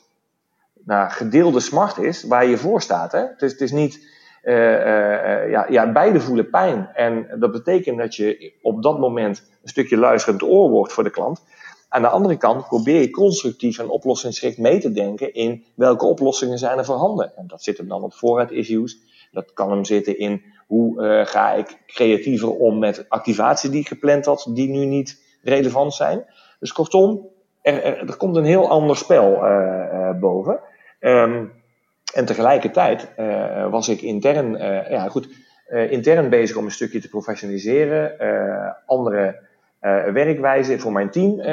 nou, 0.85 1.09
gedeelde 1.09 1.59
smart 1.59 1.97
is 1.97 2.23
waar 2.23 2.45
je 2.45 2.57
voor 2.57 2.81
staat. 2.81 3.11
Hè? 3.11 3.19
Het, 3.19 3.41
is, 3.41 3.51
het 3.51 3.61
is 3.61 3.71
niet, 3.71 4.07
ja, 4.43 5.65
ja, 5.69 5.91
beide 5.91 6.19
voelen 6.19 6.49
pijn. 6.49 6.89
En 6.93 7.27
dat 7.39 7.51
betekent 7.51 7.97
dat 7.97 8.15
je 8.15 8.53
op 8.61 8.83
dat 8.83 8.99
moment 8.99 9.37
een 9.63 9.69
stukje 9.69 9.97
luisterend 9.97 10.43
oor 10.43 10.69
wordt 10.69 10.93
voor 10.93 11.03
de 11.03 11.09
klant. 11.09 11.41
Aan 11.89 12.01
de 12.01 12.07
andere 12.07 12.37
kant 12.37 12.67
probeer 12.67 13.01
je 13.01 13.09
constructief 13.09 13.79
en 13.79 13.89
oplossingsgericht 13.89 14.57
mee 14.57 14.79
te 14.79 14.91
denken 14.91 15.33
in 15.33 15.65
welke 15.75 16.05
oplossingen 16.05 16.57
zijn 16.57 16.77
er 16.77 16.85
voorhanden. 16.85 17.35
En 17.35 17.47
dat 17.47 17.63
zit 17.63 17.77
hem 17.77 17.87
dan 17.87 18.03
op 18.03 18.13
voorraad-issues. 18.13 18.97
Dat 19.31 19.53
kan 19.53 19.71
hem 19.71 19.85
zitten 19.85 20.17
in 20.17 20.43
hoe 20.67 21.01
uh, 21.01 21.25
ga 21.25 21.53
ik 21.53 21.77
creatiever 21.85 22.49
om 22.49 22.79
met 22.79 23.05
activaties 23.09 23.69
die 23.69 23.79
ik 23.79 23.87
gepland 23.87 24.25
had, 24.25 24.49
die 24.53 24.69
nu 24.69 24.85
niet 24.85 25.21
relevant 25.41 25.93
zijn. 25.93 26.25
Dus 26.59 26.71
kortom, 26.71 27.29
er, 27.61 27.83
er, 27.83 28.17
komt 28.17 28.35
een 28.35 28.45
heel 28.45 28.69
ander 28.69 28.97
spel 28.97 29.31
uh, 29.33 29.87
uh, 29.93 30.19
boven. 30.19 30.59
Um, 30.99 31.51
en 32.13 32.25
tegelijkertijd 32.25 33.09
was 33.69 33.89
ik 33.89 34.01
intern, 34.01 34.51
ja 34.89 35.09
goed, 35.09 35.29
intern 35.89 36.29
bezig 36.29 36.57
om 36.57 36.65
een 36.65 36.71
stukje 36.71 36.99
te 36.99 37.09
professionaliseren. 37.09 38.17
andere 38.85 39.46
werkwijze 40.13 40.79
voor 40.79 40.91
mijn 40.91 41.09
team 41.09 41.39
uh, 41.39 41.45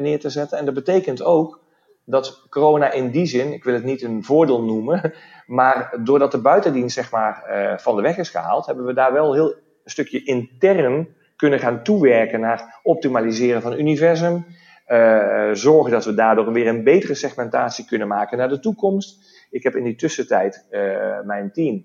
neer 0.00 0.20
te 0.20 0.30
zetten. 0.30 0.58
En 0.58 0.64
dat 0.64 0.74
betekent 0.74 1.22
ook 1.22 1.60
dat 2.04 2.46
corona 2.50 2.92
in 2.92 3.10
die 3.10 3.26
zin, 3.26 3.52
ik 3.52 3.64
wil 3.64 3.74
het 3.74 3.84
niet 3.84 4.02
een 4.02 4.24
voordeel 4.24 4.62
noemen, 4.62 5.12
maar 5.46 5.98
doordat 6.02 6.32
de 6.32 6.40
buitendienst 6.40 6.94
zeg 6.94 7.10
maar 7.10 7.44
van 7.80 7.96
de 7.96 8.02
weg 8.02 8.16
is 8.16 8.30
gehaald, 8.30 8.66
hebben 8.66 8.84
we 8.84 8.94
daar 8.94 9.12
wel 9.12 9.32
heel 9.32 9.48
een 9.48 9.90
stukje 9.90 10.24
intern 10.24 11.08
kunnen 11.36 11.58
gaan 11.58 11.82
toewerken 11.82 12.40
naar 12.40 12.80
optimaliseren 12.82 13.62
van 13.62 13.78
universum. 13.78 14.46
zorgen 15.52 15.90
dat 15.90 16.04
we 16.04 16.14
daardoor 16.14 16.52
weer 16.52 16.66
een 16.66 16.84
betere 16.84 17.14
segmentatie 17.14 17.84
kunnen 17.84 18.08
maken 18.08 18.38
naar 18.38 18.48
de 18.48 18.60
toekomst. 18.60 19.18
Ik 19.50 19.62
heb 19.62 19.76
in 19.76 19.84
die 19.84 19.94
tussentijd 19.94 20.66
mijn 21.24 21.52
team 21.52 21.84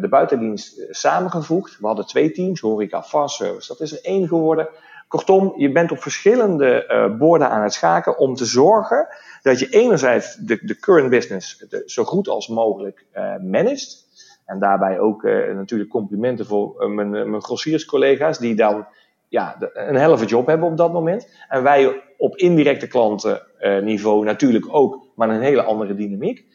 de 0.00 0.06
buitendienst 0.10 0.86
samengevoegd. 0.90 1.78
We 1.78 1.86
hadden 1.86 2.06
twee 2.06 2.30
teams, 2.30 2.60
horeca 2.60 3.02
fast 3.02 3.36
service. 3.36 3.68
Dat 3.68 3.80
is 3.80 3.92
er 3.92 4.04
één 4.04 4.28
geworden. 4.28 4.68
Kortom, 5.08 5.52
je 5.56 5.72
bent 5.72 5.90
op 5.90 6.02
verschillende 6.02 7.14
borden 7.18 7.50
aan 7.50 7.62
het 7.62 7.72
schaken 7.72 8.18
om 8.18 8.34
te 8.34 8.44
zorgen 8.44 9.08
dat 9.42 9.58
je 9.58 9.68
enerzijds 9.68 10.34
de, 10.34 10.58
de 10.62 10.78
current 10.78 11.10
business 11.10 11.64
zo 11.86 12.04
goed 12.04 12.28
als 12.28 12.48
mogelijk 12.48 13.06
managt. 13.40 14.06
En 14.44 14.58
daarbij 14.58 14.98
ook 14.98 15.22
natuurlijk 15.54 15.90
complimenten 15.90 16.46
voor 16.46 16.90
mijn, 16.90 17.10
mijn 17.10 17.42
grossierscollega's 17.42 18.38
die 18.38 18.54
dan 18.54 18.86
ja, 19.28 19.56
een 19.72 19.96
helft 19.96 20.28
job 20.28 20.46
hebben 20.46 20.68
op 20.68 20.76
dat 20.76 20.92
moment. 20.92 21.28
En 21.48 21.62
wij 21.62 22.02
op 22.16 22.36
indirecte 22.36 22.86
klantenniveau 22.86 24.24
natuurlijk 24.24 24.66
ook, 24.74 25.06
maar 25.14 25.28
een 25.28 25.40
hele 25.40 25.62
andere 25.62 25.94
dynamiek. 25.94 26.46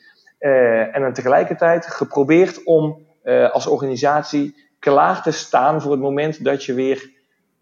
Uh, 0.43 0.95
en 0.95 1.01
dan 1.01 1.13
tegelijkertijd 1.13 1.85
geprobeerd 1.85 2.63
om 2.63 3.05
uh, 3.23 3.51
als 3.51 3.67
organisatie 3.67 4.55
klaar 4.79 5.21
te 5.21 5.31
staan 5.31 5.81
voor 5.81 5.91
het 5.91 6.01
moment 6.01 6.43
dat 6.43 6.63
je 6.63 6.73
weer 6.73 7.09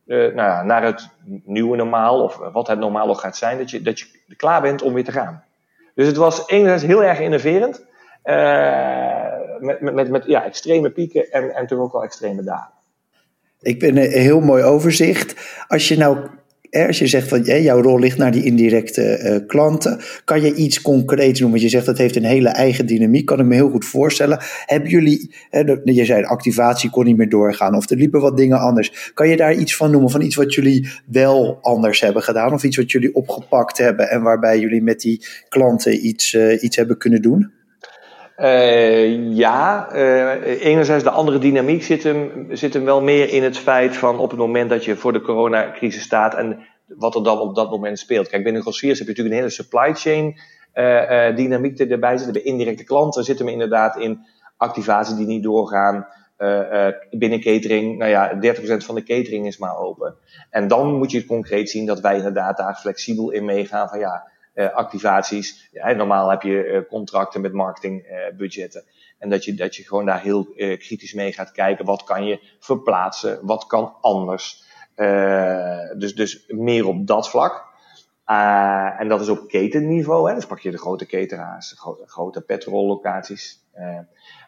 uh, 0.05 0.17
nou 0.17 0.49
ja, 0.49 0.63
naar 0.63 0.83
het 0.83 1.09
nieuwe 1.45 1.77
normaal, 1.77 2.23
of 2.23 2.37
wat 2.53 2.67
het 2.67 2.79
normaal 2.79 3.09
ook 3.09 3.19
gaat 3.19 3.37
zijn, 3.37 3.57
dat 3.57 3.71
je, 3.71 3.81
dat 3.81 3.99
je 3.99 4.05
klaar 4.35 4.61
bent 4.61 4.81
om 4.81 4.93
weer 4.93 5.03
te 5.03 5.11
gaan. 5.11 5.43
Dus 5.95 6.07
het 6.07 6.17
was 6.17 6.47
enerzijds 6.47 6.83
heel 6.83 7.03
erg 7.03 7.19
innoverend, 7.19 7.85
met, 9.59 9.81
met, 9.81 9.93
met, 9.93 10.09
met 10.09 10.25
ja, 10.25 10.45
extreme 10.45 10.89
pieken 10.89 11.31
en, 11.31 11.55
en 11.55 11.67
toen 11.67 11.79
ook 11.79 11.91
wel 11.91 12.03
extreme 12.03 12.43
dalen. 12.43 12.73
Ik 13.59 13.79
ben 13.79 13.97
een 13.97 14.11
heel 14.11 14.39
mooi 14.39 14.63
overzicht. 14.63 15.35
Als 15.67 15.87
je 15.87 15.97
nou 15.97 16.27
als 16.71 16.99
je 16.99 17.07
zegt 17.07 17.27
van 17.27 17.41
jouw 17.41 17.81
rol 17.81 17.99
ligt 17.99 18.17
naar 18.17 18.31
die 18.31 18.43
indirecte 18.43 19.19
uh, 19.23 19.47
klanten, 19.47 19.99
kan 20.25 20.41
je 20.41 20.53
iets 20.53 20.81
concreets 20.81 21.39
noemen? 21.39 21.59
Want 21.59 21.71
je 21.71 21.77
zegt 21.77 21.85
dat 21.85 21.97
heeft 21.97 22.15
een 22.15 22.23
hele 22.23 22.49
eigen 22.49 22.85
dynamiek, 22.85 23.25
kan 23.25 23.39
ik 23.39 23.45
me 23.45 23.55
heel 23.55 23.69
goed 23.69 23.85
voorstellen. 23.85 24.39
Hebben 24.65 24.89
jullie, 24.89 25.31
je 25.83 26.05
zei 26.05 26.21
de 26.21 26.27
activatie 26.27 26.89
kon 26.89 27.05
niet 27.05 27.17
meer 27.17 27.29
doorgaan 27.29 27.75
of 27.75 27.89
er 27.89 27.97
liepen 27.97 28.21
wat 28.21 28.37
dingen 28.37 28.59
anders. 28.59 29.11
Kan 29.13 29.29
je 29.29 29.37
daar 29.37 29.53
iets 29.53 29.75
van 29.75 29.91
noemen, 29.91 30.09
van 30.09 30.21
iets 30.21 30.35
wat 30.35 30.53
jullie 30.53 30.89
wel 31.05 31.57
anders 31.61 32.01
hebben 32.01 32.23
gedaan 32.23 32.53
of 32.53 32.63
iets 32.63 32.77
wat 32.77 32.91
jullie 32.91 33.15
opgepakt 33.15 33.77
hebben 33.77 34.09
en 34.09 34.21
waarbij 34.21 34.59
jullie 34.59 34.81
met 34.81 34.99
die 34.99 35.25
klanten 35.49 36.05
iets, 36.05 36.33
uh, 36.33 36.63
iets 36.63 36.75
hebben 36.75 36.97
kunnen 36.97 37.21
doen? 37.21 37.51
Uh, 38.41 39.35
ja, 39.35 39.93
uh, 39.93 40.63
enerzijds 40.63 41.03
de 41.03 41.09
andere 41.09 41.37
dynamiek 41.37 41.83
zit 41.83 42.03
hem, 42.03 42.47
zit 42.49 42.73
hem 42.73 42.85
wel 42.85 43.01
meer 43.01 43.29
in 43.29 43.43
het 43.43 43.57
feit 43.57 43.97
van 43.97 44.19
op 44.19 44.29
het 44.29 44.39
moment 44.39 44.69
dat 44.69 44.85
je 44.85 44.95
voor 44.95 45.13
de 45.13 45.21
coronacrisis 45.21 46.01
staat 46.01 46.35
en 46.35 46.59
wat 46.87 47.15
er 47.15 47.23
dan 47.23 47.39
op 47.39 47.55
dat 47.55 47.69
moment 47.69 47.99
speelt. 47.99 48.27
Kijk, 48.27 48.43
binnen 48.43 48.61
grossiers 48.61 48.99
heb 48.99 49.07
je 49.07 49.13
natuurlijk 49.13 49.35
een 49.35 49.41
hele 49.41 49.63
supply 49.63 49.93
chain 49.93 50.39
uh, 50.73 51.35
dynamiek 51.35 51.79
erbij 51.79 52.17
zitten. 52.17 52.33
De 52.33 52.41
indirecte 52.41 52.83
klanten 52.83 53.23
zitten 53.23 53.45
hem 53.45 53.53
inderdaad 53.53 53.97
in 53.97 54.25
activaties 54.57 55.15
die 55.15 55.27
niet 55.27 55.43
doorgaan. 55.43 56.07
binnen 57.11 57.41
catering, 57.41 57.97
nou 57.97 58.11
ja, 58.11 58.33
30% 58.33 58.37
van 58.85 58.95
de 58.95 59.03
catering 59.03 59.47
is 59.47 59.57
maar 59.57 59.77
open. 59.77 60.15
En 60.49 60.67
dan 60.67 60.95
moet 60.95 61.11
je 61.11 61.17
het 61.17 61.27
concreet 61.27 61.69
zien 61.69 61.85
dat 61.85 61.99
wij 61.99 62.15
inderdaad 62.15 62.57
daar 62.57 62.75
flexibel 62.75 63.31
in 63.31 63.45
meegaan 63.45 63.89
van 63.89 63.99
ja, 63.99 64.30
activaties. 64.55 65.69
Ja, 65.71 65.91
normaal 65.91 66.29
heb 66.29 66.41
je 66.41 66.65
uh, 66.65 66.89
contracten 66.89 67.41
met 67.41 67.53
marketingbudgetten. 67.53 68.83
En 69.17 69.29
dat 69.29 69.45
je, 69.45 69.53
dat 69.53 69.75
je 69.75 69.83
gewoon 69.83 70.05
daar 70.05 70.21
heel 70.21 70.45
kritisch 70.53 71.13
mee 71.13 71.33
gaat 71.33 71.51
kijken. 71.51 71.85
Wat 71.85 72.03
kan 72.03 72.25
je 72.25 72.39
verplaatsen? 72.59 73.39
Wat 73.41 73.67
kan 73.67 73.95
anders? 74.01 74.69
dus, 75.97 76.15
dus 76.15 76.45
meer 76.47 76.87
op 76.87 77.07
dat 77.07 77.29
vlak. 77.29 77.65
en 78.97 79.07
dat 79.07 79.21
is 79.21 79.29
op 79.29 79.47
ketenniveau. 79.47 80.29
Hè? 80.29 80.35
Dus 80.35 80.45
pak 80.45 80.59
je 80.59 80.71
de 80.71 80.77
grote 80.77 81.05
cateraars, 81.05 81.73
grote, 81.77 82.03
grote 82.07 82.41
petrollocaties. 82.41 83.59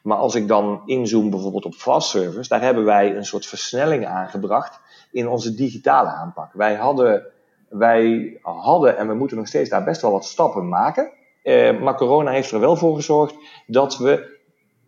maar 0.03 0.17
als 0.17 0.35
ik 0.35 0.47
dan 0.47 0.81
inzoom 0.85 1.29
bijvoorbeeld 1.29 1.65
op 1.65 1.73
fast 1.73 2.09
service, 2.09 2.49
daar 2.49 2.61
hebben 2.61 2.85
wij 2.85 3.15
een 3.15 3.25
soort 3.25 3.45
versnelling 3.45 4.05
aangebracht 4.05 4.79
in 5.11 5.27
onze 5.27 5.53
digitale 5.53 6.09
aanpak. 6.09 6.53
Wij 6.53 6.75
hadden 6.75 7.33
wij 7.73 8.37
hadden 8.41 8.97
en 8.97 9.07
we 9.07 9.13
moeten 9.13 9.37
nog 9.37 9.47
steeds 9.47 9.69
daar 9.69 9.83
best 9.83 10.01
wel 10.01 10.11
wat 10.11 10.25
stappen 10.25 10.67
maken. 10.69 11.11
Eh, 11.43 11.79
maar 11.79 11.95
corona 11.95 12.31
heeft 12.31 12.51
er 12.51 12.59
wel 12.59 12.75
voor 12.75 12.95
gezorgd 12.95 13.35
dat 13.67 13.97
we 13.97 14.41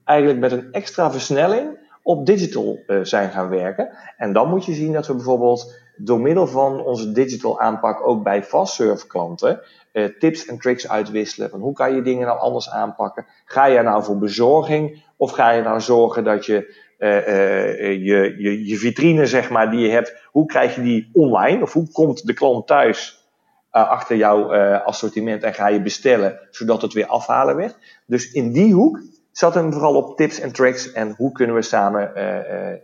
eigenlijk 0.04 0.40
met 0.40 0.52
een 0.52 0.72
extra 0.72 1.12
versnelling 1.12 1.84
op 2.04 2.26
digital 2.26 2.80
uh, 2.88 3.00
zijn 3.04 3.30
gaan 3.32 3.50
werken. 3.50 3.90
En 4.18 4.34
dan 4.34 4.50
moet 4.50 4.66
je 4.66 4.74
zien 4.74 4.94
dat 4.94 5.08
we 5.08 5.14
bijvoorbeeld 5.14 5.74
door 5.98 6.20
middel 6.20 6.48
van 6.48 6.84
onze 6.84 7.12
digital 7.12 7.60
aanpak 7.60 8.08
ook 8.08 8.24
bij 8.24 8.44
fastserve 8.44 9.08
klanten 9.08 9.62
uh, 9.94 10.06
tips 10.20 10.46
en 10.46 10.60
tricks 10.60 10.90
uitwisselen. 10.90 11.50
Van 11.50 11.60
hoe 11.60 11.74
kan 11.74 11.96
je 11.96 12.02
dingen 12.02 12.28
nou 12.28 12.40
anders 12.40 12.70
aanpakken? 12.70 13.26
Ga 13.46 13.66
je 13.66 13.82
nou 13.82 14.04
voor 14.04 14.18
bezorging 14.18 15.04
of 15.18 15.32
ga 15.32 15.50
je 15.50 15.62
nou 15.62 15.82
zorgen 15.82 16.24
dat 16.24 16.46
je 16.46 16.85
uh, 17.00 17.28
uh, 17.28 17.92
je, 17.92 18.36
je, 18.38 18.68
je 18.68 18.78
vitrine, 18.78 19.26
zeg 19.26 19.50
maar, 19.50 19.72
die 19.72 19.80
je 19.80 19.90
hebt, 19.90 20.16
hoe 20.32 20.46
krijg 20.46 20.76
je 20.76 20.82
die 20.82 21.10
online? 21.14 21.62
Of 21.62 21.74
hoe 21.74 21.92
komt 21.92 22.28
de 22.28 22.34
klant 22.34 22.68
thuis 22.68 23.24
achter 23.70 24.16
jouw 24.16 24.54
assortiment 24.78 25.44
en 25.44 25.54
ga 25.54 25.68
je 25.68 25.82
bestellen, 25.82 26.40
zodat 26.50 26.82
het 26.82 26.94
weer 26.94 27.06
afhalen 27.06 27.56
werd? 27.56 27.78
Dus 28.06 28.32
in 28.32 28.52
die 28.52 28.74
hoek 28.74 29.02
zat 29.32 29.54
hem 29.54 29.74
vooral 29.74 29.96
op 29.96 30.18
tips 30.18 30.40
en 30.40 30.52
tricks 30.52 30.92
en 30.92 31.14
hoe 31.18 31.32
kunnen 31.32 31.56
we 31.56 31.62
samen 31.62 32.12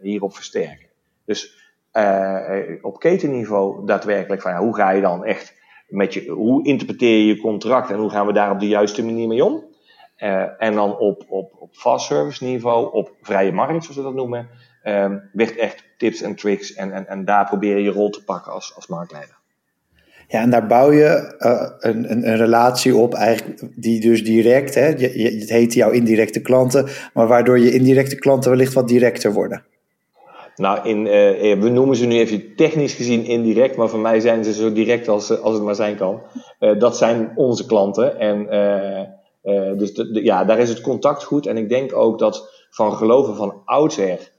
hierop 0.01 0.35
versterken. 0.35 0.87
Dus 1.25 1.57
op 2.81 2.99
ketenniveau 2.99 3.85
daadwerkelijk 3.85 4.41
van 4.41 4.51
ja, 4.51 4.59
hoe 4.59 4.75
ga 4.75 4.91
je 4.91 5.01
dan 5.01 5.25
echt 5.25 5.53
met 5.87 6.13
je, 6.13 6.29
hoe 6.29 6.65
interpreteer 6.65 7.17
je 7.17 7.25
je 7.25 7.41
contract 7.41 7.89
en 7.89 7.97
hoe 7.97 8.09
gaan 8.09 8.25
we 8.25 8.33
daar 8.33 8.51
op 8.51 8.59
de 8.59 8.67
juiste 8.67 9.05
manier 9.05 9.27
mee 9.27 9.45
om? 9.45 9.63
Uh, 10.23 10.43
en 10.57 10.73
dan 10.73 10.97
op, 10.97 11.23
op, 11.27 11.51
op 11.59 11.69
fast 11.73 12.05
service 12.05 12.43
niveau, 12.43 12.93
op 12.93 13.11
vrije 13.21 13.51
markt, 13.51 13.83
zoals 13.83 13.97
we 13.97 14.03
dat 14.03 14.13
noemen, 14.13 14.47
um, 14.83 15.29
werd 15.33 15.55
echt 15.55 15.83
tips 15.97 16.21
en 16.21 16.35
tricks. 16.35 16.73
En, 16.73 16.91
en, 16.91 17.07
en 17.07 17.25
daar 17.25 17.45
probeer 17.45 17.77
je 17.77 17.83
je 17.83 17.91
rol 17.91 18.09
te 18.09 18.23
pakken 18.23 18.51
als, 18.51 18.75
als 18.75 18.87
marktleider. 18.87 19.39
Ja, 20.27 20.41
en 20.41 20.49
daar 20.49 20.67
bouw 20.67 20.91
je 20.91 21.35
uh, 21.39 21.91
een, 21.91 22.11
een, 22.11 22.27
een, 22.27 22.37
relatie 22.37 22.95
op, 22.95 23.13
eigenlijk, 23.13 23.61
die 23.75 24.01
dus 24.01 24.23
direct, 24.23 24.75
hè, 24.75 24.87
je, 24.87 25.19
je, 25.19 25.39
het 25.39 25.49
heet 25.49 25.73
jouw 25.73 25.89
indirecte 25.89 26.41
klanten, 26.41 26.87
maar 27.13 27.27
waardoor 27.27 27.59
je 27.59 27.71
indirecte 27.71 28.15
klanten 28.15 28.49
wellicht 28.49 28.73
wat 28.73 28.87
directer 28.87 29.33
worden. 29.33 29.63
Nou, 30.55 30.89
in, 30.89 31.05
uh, 31.05 31.61
we 31.61 31.69
noemen 31.69 31.95
ze 31.95 32.05
nu 32.05 32.17
even 32.17 32.55
technisch 32.55 32.93
gezien 32.93 33.25
indirect, 33.25 33.75
maar 33.75 33.89
voor 33.89 33.99
mij 33.99 34.19
zijn 34.19 34.43
ze 34.43 34.53
zo 34.53 34.73
direct 34.73 35.07
als, 35.07 35.41
als 35.41 35.53
het 35.53 35.63
maar 35.63 35.75
zijn 35.75 35.95
kan. 35.95 36.21
Uh, 36.59 36.79
dat 36.79 36.97
zijn 36.97 37.31
onze 37.35 37.65
klanten. 37.65 38.19
En 38.19 38.47
dus 39.77 39.93
de, 39.93 40.23
ja, 40.23 40.45
daar 40.45 40.59
is 40.59 40.69
het 40.69 40.81
contact 40.81 41.23
goed. 41.23 41.45
En 41.45 41.57
ik 41.57 41.69
denk 41.69 41.95
ook 41.95 42.19
dat 42.19 42.65
van 42.69 42.93
geloven 42.93 43.35
van 43.35 43.61
oudsher, 43.65 44.31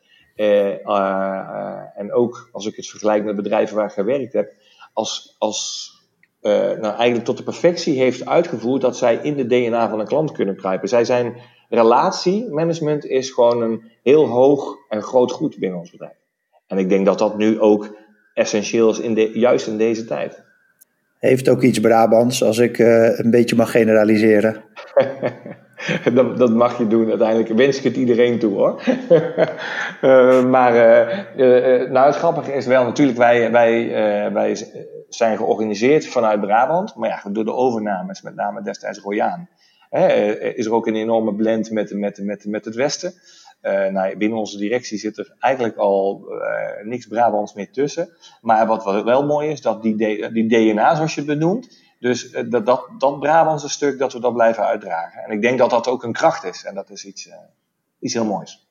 en 1.94 2.12
ook 2.12 2.48
als 2.52 2.66
ik 2.66 2.76
het 2.76 2.86
vergelijk 2.86 3.24
met 3.24 3.36
bedrijven 3.36 3.76
waar 3.76 3.86
ik 3.86 3.92
gewerkt 3.92 4.32
heb, 4.32 4.52
als, 4.92 5.36
als 5.38 5.90
uh, 6.42 6.52
nou 6.52 6.94
eigenlijk 6.94 7.24
tot 7.24 7.36
de 7.36 7.42
perfectie 7.42 7.98
heeft 7.98 8.26
uitgevoerd 8.26 8.80
dat 8.80 8.96
zij 8.96 9.18
in 9.22 9.36
de 9.36 9.46
DNA 9.46 9.88
van 9.88 10.00
een 10.00 10.06
klant 10.06 10.32
kunnen 10.32 10.56
kruipen. 10.56 10.88
Zij 10.88 11.04
zijn 11.04 11.36
relatiemanagement 11.68 13.04
is 13.04 13.30
gewoon 13.30 13.62
een 13.62 13.82
heel 14.02 14.26
hoog 14.26 14.76
en 14.88 15.02
groot 15.02 15.32
goed 15.32 15.58
binnen 15.58 15.78
ons 15.78 15.90
bedrijf. 15.90 16.16
En 16.66 16.78
ik 16.78 16.88
denk 16.88 17.06
dat 17.06 17.18
dat 17.18 17.36
nu 17.36 17.60
ook 17.60 17.96
essentieel 18.34 18.90
is, 18.90 18.98
in 18.98 19.14
juist 19.38 19.66
in 19.66 19.76
deze 19.76 20.04
tijd. 20.04 20.42
Heeft 21.18 21.48
ook 21.48 21.62
iets 21.62 21.80
Brabants, 21.80 22.42
als 22.44 22.58
ik 22.58 22.78
uh, 22.78 23.18
een 23.18 23.30
beetje 23.30 23.56
mag 23.56 23.70
generaliseren. 23.70 24.64
dat, 26.14 26.38
dat, 26.38 26.50
mag 26.50 26.78
je 26.78 26.86
doen. 26.86 27.08
Uiteindelijk 27.08 27.48
wens 27.48 27.78
ik 27.78 27.84
het 27.84 27.96
iedereen 27.96 28.38
toe 28.38 28.54
hoor. 28.54 28.82
uh, 30.02 30.44
maar 30.54 30.74
uh, 31.36 31.90
nou, 31.90 32.06
het 32.06 32.16
grappige 32.16 32.52
is 32.52 32.66
wel, 32.66 32.84
natuurlijk, 32.84 33.18
wij, 33.18 33.50
wij, 33.50 33.90
wij 34.32 34.56
zijn 35.08 35.36
georganiseerd 35.36 36.06
vanuit 36.06 36.40
Brabant. 36.40 36.96
Maar 36.96 37.08
ja, 37.08 37.30
door 37.30 37.44
de 37.44 37.54
overnames, 37.54 38.22
met 38.22 38.34
name 38.34 38.62
destijds 38.62 38.98
Royaan, 38.98 39.48
is 40.54 40.66
er 40.66 40.72
ook 40.72 40.86
een 40.86 40.96
enorme 40.96 41.34
blend 41.34 41.70
met, 41.70 41.92
met, 41.94 42.18
met, 42.22 42.44
met 42.46 42.64
het 42.64 42.74
Westen. 42.74 43.12
nou, 43.90 44.16
binnen 44.16 44.38
onze 44.38 44.58
directie 44.58 44.98
zit 44.98 45.18
er 45.18 45.34
eigenlijk 45.38 45.76
al 45.76 46.24
niks 46.82 47.06
Brabants 47.06 47.54
meer 47.54 47.70
tussen. 47.70 48.08
Maar 48.40 48.66
wat 48.66 49.02
wel 49.04 49.26
mooi 49.26 49.48
is, 49.48 49.60
dat 49.60 49.82
die, 49.82 49.96
die 50.32 50.48
DNA, 50.48 50.94
zoals 50.94 51.14
je 51.14 51.20
het 51.20 51.30
benoemt, 51.30 51.81
dus 52.02 52.30
eh, 52.30 52.42
dat, 52.48 52.66
dat, 52.66 52.88
dat 52.98 53.20
Brabantse 53.20 53.68
stuk, 53.68 53.98
dat 53.98 54.12
we 54.12 54.20
dat 54.20 54.32
blijven 54.32 54.64
uitdragen. 54.64 55.22
En 55.22 55.30
ik 55.30 55.42
denk 55.42 55.58
dat 55.58 55.70
dat 55.70 55.88
ook 55.88 56.02
een 56.02 56.12
kracht 56.12 56.44
is. 56.44 56.64
En 56.64 56.74
dat 56.74 56.90
is 56.90 57.04
iets, 57.04 57.26
uh, 57.26 57.34
iets 58.00 58.14
heel 58.14 58.24
moois. 58.24 58.66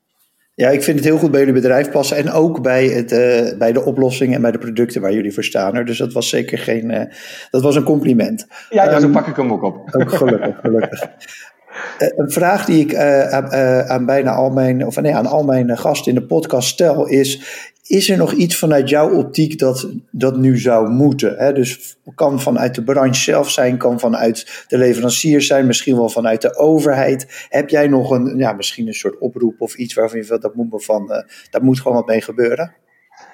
Ja, 0.55 0.69
ik 0.69 0.83
vind 0.83 0.97
het 0.97 1.05
heel 1.05 1.17
goed 1.17 1.31
bij 1.31 1.39
jullie 1.39 1.55
bedrijf 1.55 1.91
passen. 1.91 2.17
En 2.17 2.31
ook 2.31 2.61
bij, 2.61 2.85
het, 2.87 3.11
uh, 3.11 3.57
bij 3.57 3.71
de 3.71 3.85
oplossingen 3.85 4.35
en 4.35 4.41
bij 4.41 4.51
de 4.51 4.57
producten 4.57 5.01
waar 5.01 5.13
jullie 5.13 5.33
voor 5.33 5.43
staan. 5.43 5.85
Dus 5.85 5.97
dat 5.97 6.13
was 6.13 6.29
zeker 6.29 6.57
geen. 6.57 6.91
Uh, 6.91 7.03
dat 7.49 7.61
was 7.61 7.75
een 7.75 7.83
compliment. 7.83 8.47
Ja, 8.69 8.83
ja 8.83 8.93
um, 8.93 9.01
zo 9.01 9.09
pak 9.09 9.27
ik 9.27 9.35
hem 9.35 9.51
ook 9.51 9.63
op. 9.63 9.95
Ook 9.95 10.11
gelukkig, 10.11 10.59
gelukkig. 10.61 11.07
een 12.17 12.31
vraag 12.31 12.65
die 12.65 12.85
ik 12.85 12.95
aan, 12.95 13.51
aan, 13.87 14.05
bijna 14.05 14.31
al 14.31 14.49
mijn, 14.49 14.85
of 14.85 15.01
nee, 15.01 15.15
aan 15.15 15.25
al 15.25 15.43
mijn 15.43 15.77
gasten 15.77 16.13
in 16.13 16.19
de 16.19 16.25
podcast 16.25 16.67
stel 16.67 17.07
is: 17.07 17.41
is 17.87 18.09
er 18.09 18.17
nog 18.17 18.31
iets 18.31 18.57
vanuit 18.57 18.89
jouw 18.89 19.13
optiek 19.13 19.59
dat, 19.59 19.89
dat 20.11 20.37
nu 20.37 20.57
zou 20.57 20.89
moeten? 20.89 21.37
Hè? 21.37 21.53
Dus 21.53 21.97
kan 22.15 22.41
vanuit 22.41 22.75
de 22.75 22.83
branche 22.83 23.21
zelf 23.21 23.49
zijn, 23.49 23.77
kan 23.77 23.99
vanuit 23.99 24.65
de 24.67 24.77
leverancier 24.77 25.41
zijn, 25.41 25.65
misschien 25.65 25.95
wel 25.95 26.09
vanuit 26.09 26.41
de 26.41 26.55
overheid. 26.55 27.47
Heb 27.49 27.69
jij 27.69 27.87
nog 27.87 28.09
een, 28.09 28.37
ja, 28.37 28.53
misschien 28.53 28.87
een 28.87 28.93
soort 28.93 29.17
oproep 29.17 29.61
of 29.61 29.75
iets 29.75 29.93
waarvan 29.93 30.19
je 30.19 30.25
vindt 30.25 30.41
dat 30.41 30.55
moet, 30.55 30.85
van, 30.85 31.01
uh, 31.01 31.17
daar 31.49 31.63
moet 31.63 31.79
gewoon 31.79 31.97
wat 31.97 32.07
mee 32.07 32.21
gebeuren? 32.21 32.73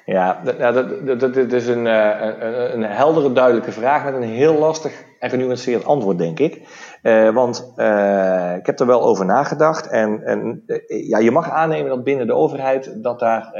Ja, 0.05 0.41
dat, 0.43 0.59
dat, 0.59 1.19
dat, 1.19 1.33
dat 1.33 1.51
is 1.51 1.67
een, 1.67 1.85
uh, 1.85 2.15
een, 2.39 2.73
een, 2.73 2.83
heldere, 2.83 3.33
duidelijke 3.33 3.71
vraag 3.71 4.03
met 4.03 4.13
een 4.13 4.23
heel 4.23 4.57
lastig 4.57 5.03
en 5.19 5.29
genuanceerd 5.29 5.85
antwoord, 5.85 6.17
denk 6.17 6.39
ik. 6.39 6.61
Uh, 7.03 7.33
want 7.33 7.73
ik 8.57 8.65
heb 8.65 8.79
er 8.79 8.85
wel 8.85 9.03
over 9.03 9.25
nagedacht. 9.25 9.87
En, 9.87 10.23
en 10.23 10.63
ja, 10.87 11.17
je 11.17 11.31
mag 11.31 11.51
aannemen 11.51 11.89
dat 11.89 12.03
binnen 12.03 12.27
de 12.27 12.33
overheid 12.33 13.03
dat 13.03 13.19
daar 13.19 13.51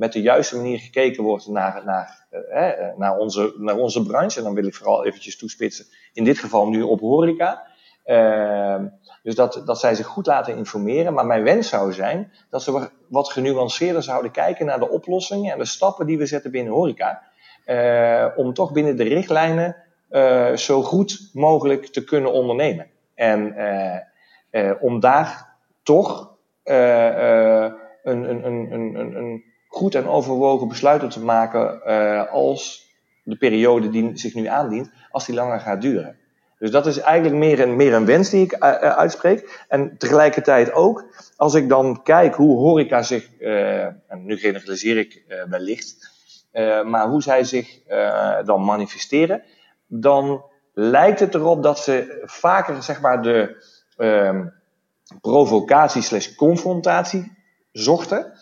met 0.00 0.12
de 0.12 0.22
juiste 0.22 0.56
manier 0.56 0.78
gekeken 0.78 1.22
wordt 1.22 1.46
naar, 1.46 1.82
naar, 1.84 2.26
eh, 2.50 2.96
naar, 2.96 3.16
onze, 3.16 3.54
naar 3.56 3.76
onze 3.76 4.02
branche. 4.02 4.38
En 4.38 4.44
dan 4.44 4.54
wil 4.54 4.66
ik 4.66 4.74
vooral 4.74 5.06
eventjes 5.06 5.36
toespitsen, 5.36 5.86
in 6.12 6.24
dit 6.24 6.38
geval 6.38 6.68
nu 6.68 6.82
op 6.82 7.00
horeca. 7.00 7.66
Uh, 8.06 8.76
dus 9.22 9.34
dat, 9.34 9.62
dat 9.64 9.80
zij 9.80 9.94
zich 9.94 10.06
goed 10.06 10.26
laten 10.26 10.56
informeren. 10.56 11.14
Maar 11.14 11.26
mijn 11.26 11.42
wens 11.42 11.68
zou 11.68 11.92
zijn 11.92 12.32
dat 12.50 12.62
ze 12.62 12.88
wat 13.08 13.32
genuanceerder 13.32 14.02
zouden 14.02 14.30
kijken 14.30 14.66
naar 14.66 14.78
de 14.78 14.90
oplossingen 14.90 15.52
en 15.52 15.58
de 15.58 15.64
stappen 15.64 16.06
die 16.06 16.18
we 16.18 16.26
zetten 16.26 16.50
binnen 16.50 16.72
horeca. 16.72 17.22
Uh, 17.66 18.26
om 18.36 18.54
toch 18.54 18.72
binnen 18.72 18.96
de 18.96 19.04
richtlijnen 19.04 19.76
uh, 20.10 20.56
zo 20.56 20.82
goed 20.82 21.30
mogelijk 21.32 21.86
te 21.86 22.04
kunnen 22.04 22.32
ondernemen. 22.32 22.86
En 23.14 23.54
om 24.80 25.00
daar 25.00 25.56
toch 25.82 26.36
een, 26.62 27.74
een, 28.04 28.46
een, 28.46 28.72
een, 28.72 29.16
een 29.16 29.49
goed 29.80 29.94
en 29.94 30.08
overwogen 30.08 30.68
besluiten 30.68 31.08
te 31.08 31.24
maken 31.24 31.80
uh, 31.86 32.32
als 32.32 32.88
de 33.22 33.36
periode 33.36 33.90
die 33.90 34.10
zich 34.18 34.34
nu 34.34 34.46
aandient, 34.46 34.90
als 35.10 35.26
die 35.26 35.34
langer 35.34 35.60
gaat 35.60 35.80
duren. 35.80 36.16
Dus 36.58 36.70
dat 36.70 36.86
is 36.86 36.98
eigenlijk 36.98 37.36
meer 37.36 37.60
een, 37.60 37.76
meer 37.76 37.94
een 37.94 38.06
wens 38.06 38.30
die 38.30 38.44
ik 38.44 38.52
uh, 38.52 38.58
uitspreek. 38.78 39.64
En 39.68 39.94
tegelijkertijd 39.98 40.72
ook, 40.72 41.04
als 41.36 41.54
ik 41.54 41.68
dan 41.68 42.02
kijk 42.02 42.34
hoe 42.34 42.58
horeca 42.58 43.02
zich, 43.02 43.30
en 44.06 44.24
nu 44.24 44.36
generaliseer 44.36 44.98
ik 44.98 45.22
wellicht, 45.48 46.10
maar 46.84 47.08
hoe 47.08 47.22
zij 47.22 47.44
zich 47.44 47.78
dan 48.44 48.64
manifesteren, 48.64 49.42
dan 49.86 50.44
lijkt 50.74 51.20
het 51.20 51.34
erop 51.34 51.62
dat 51.62 51.78
ze 51.78 52.22
vaker 52.24 52.82
zeg 52.82 53.00
maar 53.00 53.22
de 53.22 53.64
ehm, 53.96 54.46
provocatie 55.20 56.02
slash 56.02 56.34
confrontatie 56.34 57.32
zochten. 57.72 58.32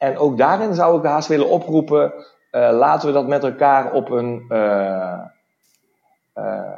En 0.00 0.18
ook 0.18 0.38
daarin 0.38 0.74
zou 0.74 0.98
ik 0.98 1.04
haast 1.04 1.28
willen 1.28 1.48
oproepen, 1.48 2.12
uh, 2.52 2.70
laten 2.72 3.08
we 3.08 3.14
dat 3.14 3.26
met 3.26 3.44
elkaar 3.44 3.92
op 3.92 4.10
een, 4.10 4.44
uh, 4.48 5.20
uh, 6.36 6.76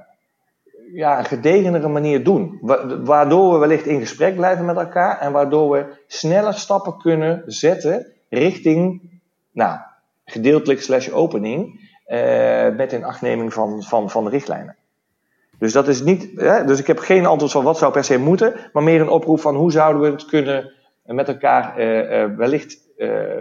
ja, 0.93 1.19
een 1.19 1.25
gedegenere 1.25 1.89
manier 1.89 2.25
doen. 2.25 2.59
waardoor 3.05 3.53
we 3.53 3.59
wellicht 3.59 3.87
in 3.87 4.01
gesprek 4.01 4.37
blijven 4.37 4.65
met 4.65 4.77
elkaar 4.77 5.19
en 5.19 5.33
waardoor 5.33 5.71
we 5.71 5.87
sneller 6.07 6.55
stappen 6.55 6.99
kunnen 6.99 7.43
zetten 7.47 8.07
richting, 8.29 9.11
nou, 9.53 9.79
gedeeltelijk 10.25 10.83
slash 10.83 11.11
opening, 11.11 11.91
met 12.77 12.93
inachtneming 12.93 13.53
van, 13.53 13.83
van, 13.83 14.11
van 14.11 14.25
de 14.25 14.31
richtlijnen. 14.31 14.77
Dus 15.59 15.73
dat 15.73 15.89
is 15.89 16.03
niet, 16.03 16.37
dus 16.67 16.81
ik 16.81 16.87
heb 16.87 16.99
geen 16.99 17.27
antwoord 17.27 17.53
van 17.53 17.65
wat 17.65 17.79
zou 17.79 17.93
per 17.93 18.05
se 18.05 18.19
moeten, 18.19 18.55
maar 18.73 18.83
meer 18.83 19.01
een 19.01 19.09
oproep 19.09 19.41
van 19.41 19.55
hoe 19.55 19.73
zouden 19.73 20.03
we 20.03 20.11
het 20.11 20.25
kunnen 20.25 20.73
met 21.05 21.29
elkaar 21.29 21.77
wellicht 22.37 22.83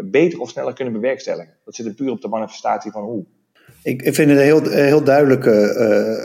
beter 0.04 0.40
of 0.40 0.50
sneller 0.50 0.74
kunnen 0.74 0.94
bewerkstelligen. 0.94 1.54
Dat 1.66 1.76
zit 1.76 1.86
er 1.86 1.94
puur 1.94 2.12
op 2.12 2.22
de 2.22 2.28
manifestatie 2.28 2.92
van 2.92 3.04
hoe. 3.04 3.26
Ik, 3.84 4.02
vind 4.02 4.30
het 4.30 4.30
een 4.30 4.44
heel, 4.44 4.70
heel 4.70 5.04
duidelijke 5.04 5.76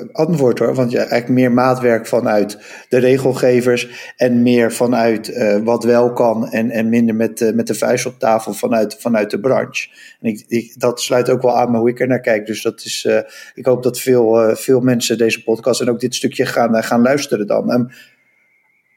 uh, 0.04 0.14
antwoord 0.14 0.58
hoor. 0.58 0.74
Want 0.74 0.90
je 0.90 0.98
eigenlijk 0.98 1.28
meer 1.28 1.52
maatwerk 1.52 2.06
vanuit 2.06 2.58
de 2.88 2.98
regelgevers 2.98 4.12
en 4.16 4.42
meer 4.42 4.72
vanuit 4.72 5.28
uh, 5.28 5.56
wat 5.56 5.84
wel 5.84 6.12
kan 6.12 6.48
en, 6.48 6.70
en 6.70 6.88
minder 6.88 7.14
met, 7.14 7.52
met 7.54 7.66
de 7.66 7.74
vuist 7.74 8.06
op 8.06 8.18
tafel 8.18 8.52
vanuit, 8.52 8.96
vanuit 9.00 9.30
de 9.30 9.40
branche. 9.40 9.88
En 10.20 10.30
ik, 10.48 10.74
dat 10.80 11.00
sluit 11.00 11.30
ook 11.30 11.42
wel 11.42 11.56
aan 11.56 11.76
hoe 11.76 11.88
ik 11.88 12.00
er 12.00 12.06
naar 12.06 12.20
kijk. 12.20 12.46
Dus 12.46 12.62
dat 12.62 12.82
is, 12.84 13.08
ik 13.54 13.66
hoop 13.66 13.82
dat 13.82 14.00
veel, 14.00 14.56
veel 14.56 14.80
mensen 14.80 15.18
deze 15.18 15.44
podcast 15.44 15.80
en 15.80 15.90
ook 15.90 16.00
dit 16.00 16.14
stukje 16.14 16.46
gaan, 16.46 16.82
gaan 16.84 17.02
luisteren 17.02 17.46
dan. 17.46 17.70
Um, 17.70 17.88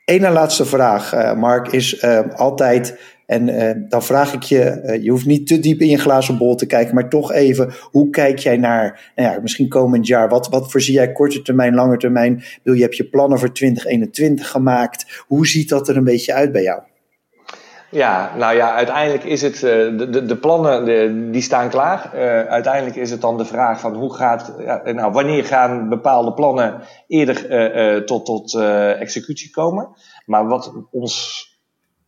Eén 0.06 0.24
en 0.24 0.34
laatste 0.34 0.66
vraag, 0.66 1.36
Mark, 1.36 1.68
is 1.68 2.04
altijd 2.36 2.98
en 3.30 3.48
uh, 3.48 3.72
dan 3.90 4.04
vraag 4.04 4.34
ik 4.34 4.44
je, 4.44 4.82
uh, 4.84 5.04
je 5.04 5.10
hoeft 5.10 5.26
niet 5.26 5.48
te 5.48 5.60
diep 5.60 5.80
in 5.80 5.88
je 5.90 5.98
glazen 5.98 6.38
bol 6.38 6.56
te 6.56 6.66
kijken, 6.66 6.96
maar 6.96 7.10
toch 7.10 7.32
even, 7.32 7.74
hoe 7.92 8.10
kijk 8.10 8.40
jij 8.40 8.58
naar, 8.58 9.12
nou 9.16 9.34
ja, 9.34 9.42
misschien 9.42 9.68
komend 9.68 10.08
jaar? 10.08 10.30
Wat, 10.30 10.50
wat 10.50 10.72
voorzie 10.72 10.94
jij 10.94 11.12
korte 11.12 11.42
termijn, 11.42 11.76
lange 11.76 11.98
termijn? 11.98 12.44
Wil 12.64 12.74
je, 12.74 12.82
heb 12.82 12.94
je 12.94 13.10
plannen 13.10 13.40
voor 13.40 13.52
2021 13.52 14.50
gemaakt? 14.50 15.24
Hoe 15.28 15.48
ziet 15.48 15.70
dat 15.70 15.88
er 15.88 15.98
een 15.98 16.04
beetje 16.04 16.34
uit 16.34 16.52
bij 16.52 16.62
jou? 16.62 16.82
Ja, 17.92 18.32
nou 18.38 18.56
ja, 18.56 18.74
uiteindelijk 18.74 19.24
is 19.24 19.42
het, 19.42 19.56
uh, 19.56 19.62
de, 19.62 20.08
de, 20.10 20.26
de, 20.26 20.38
plannen 20.38 21.32
die 21.32 21.42
staan 21.42 21.70
klaar. 21.70 22.12
Uiteindelijk 22.48 22.96
is 22.96 23.12
het 23.12 23.22
dan 23.22 23.38
de 23.38 23.46
vraag 23.46 23.80
van 23.80 23.96
hoe 23.96 24.14
gaat, 24.14 24.56
ja, 24.60 24.92
nou, 24.92 25.12
wanneer 25.12 25.46
gaan 25.46 25.90
bepaalde 25.90 26.34
plannen 26.34 26.82
eerder 27.08 28.06
tot, 28.06 28.26
tot 28.26 28.56
executie 29.00 29.50
komen. 29.50 29.88
Maar 30.26 30.48
wat 30.48 30.74
ons 30.92 31.48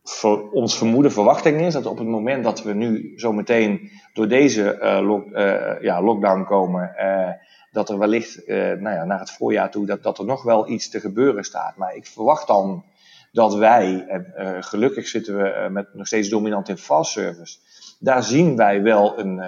voor 0.02 0.50
ons 0.50 0.78
vermoeden, 0.78 1.12
verwachting 1.12 1.60
is 1.60 1.72
dat 1.72 1.86
op 1.86 1.98
het 1.98 2.06
moment 2.06 2.44
dat 2.44 2.62
we 2.62 2.72
nu 2.72 3.12
zometeen 3.16 3.90
door 4.12 4.28
deze 4.28 4.78
lock, 5.04 5.26
uh, 5.26 5.80
ja, 5.80 6.02
lockdown 6.02 6.44
komen, 6.44 6.94
uh, 6.98 7.28
dat 7.70 7.88
er 7.88 7.98
wellicht 7.98 8.46
nou 8.46 8.90
ja, 8.90 9.04
naar 9.04 9.18
het 9.18 9.30
voorjaar 9.30 9.70
toe, 9.70 9.86
dat, 9.86 10.02
dat 10.02 10.18
er 10.18 10.24
nog 10.24 10.42
wel 10.42 10.68
iets 10.68 10.88
te 10.88 11.00
gebeuren 11.00 11.44
staat. 11.44 11.76
Maar 11.76 11.94
ik 11.94 12.06
verwacht 12.06 12.46
dan 12.46 12.84
dat 13.32 13.54
wij, 13.54 14.04
en 14.08 14.64
gelukkig 14.64 15.08
zitten 15.08 15.36
we 15.36 15.68
met 15.70 15.94
nog 15.94 16.06
steeds 16.06 16.28
dominant 16.28 16.68
in 16.68 16.78
fast 16.78 17.12
service, 17.12 17.58
Daar 17.98 18.22
zien 18.22 18.56
wij 18.56 18.82
wel 18.82 19.18
een, 19.18 19.42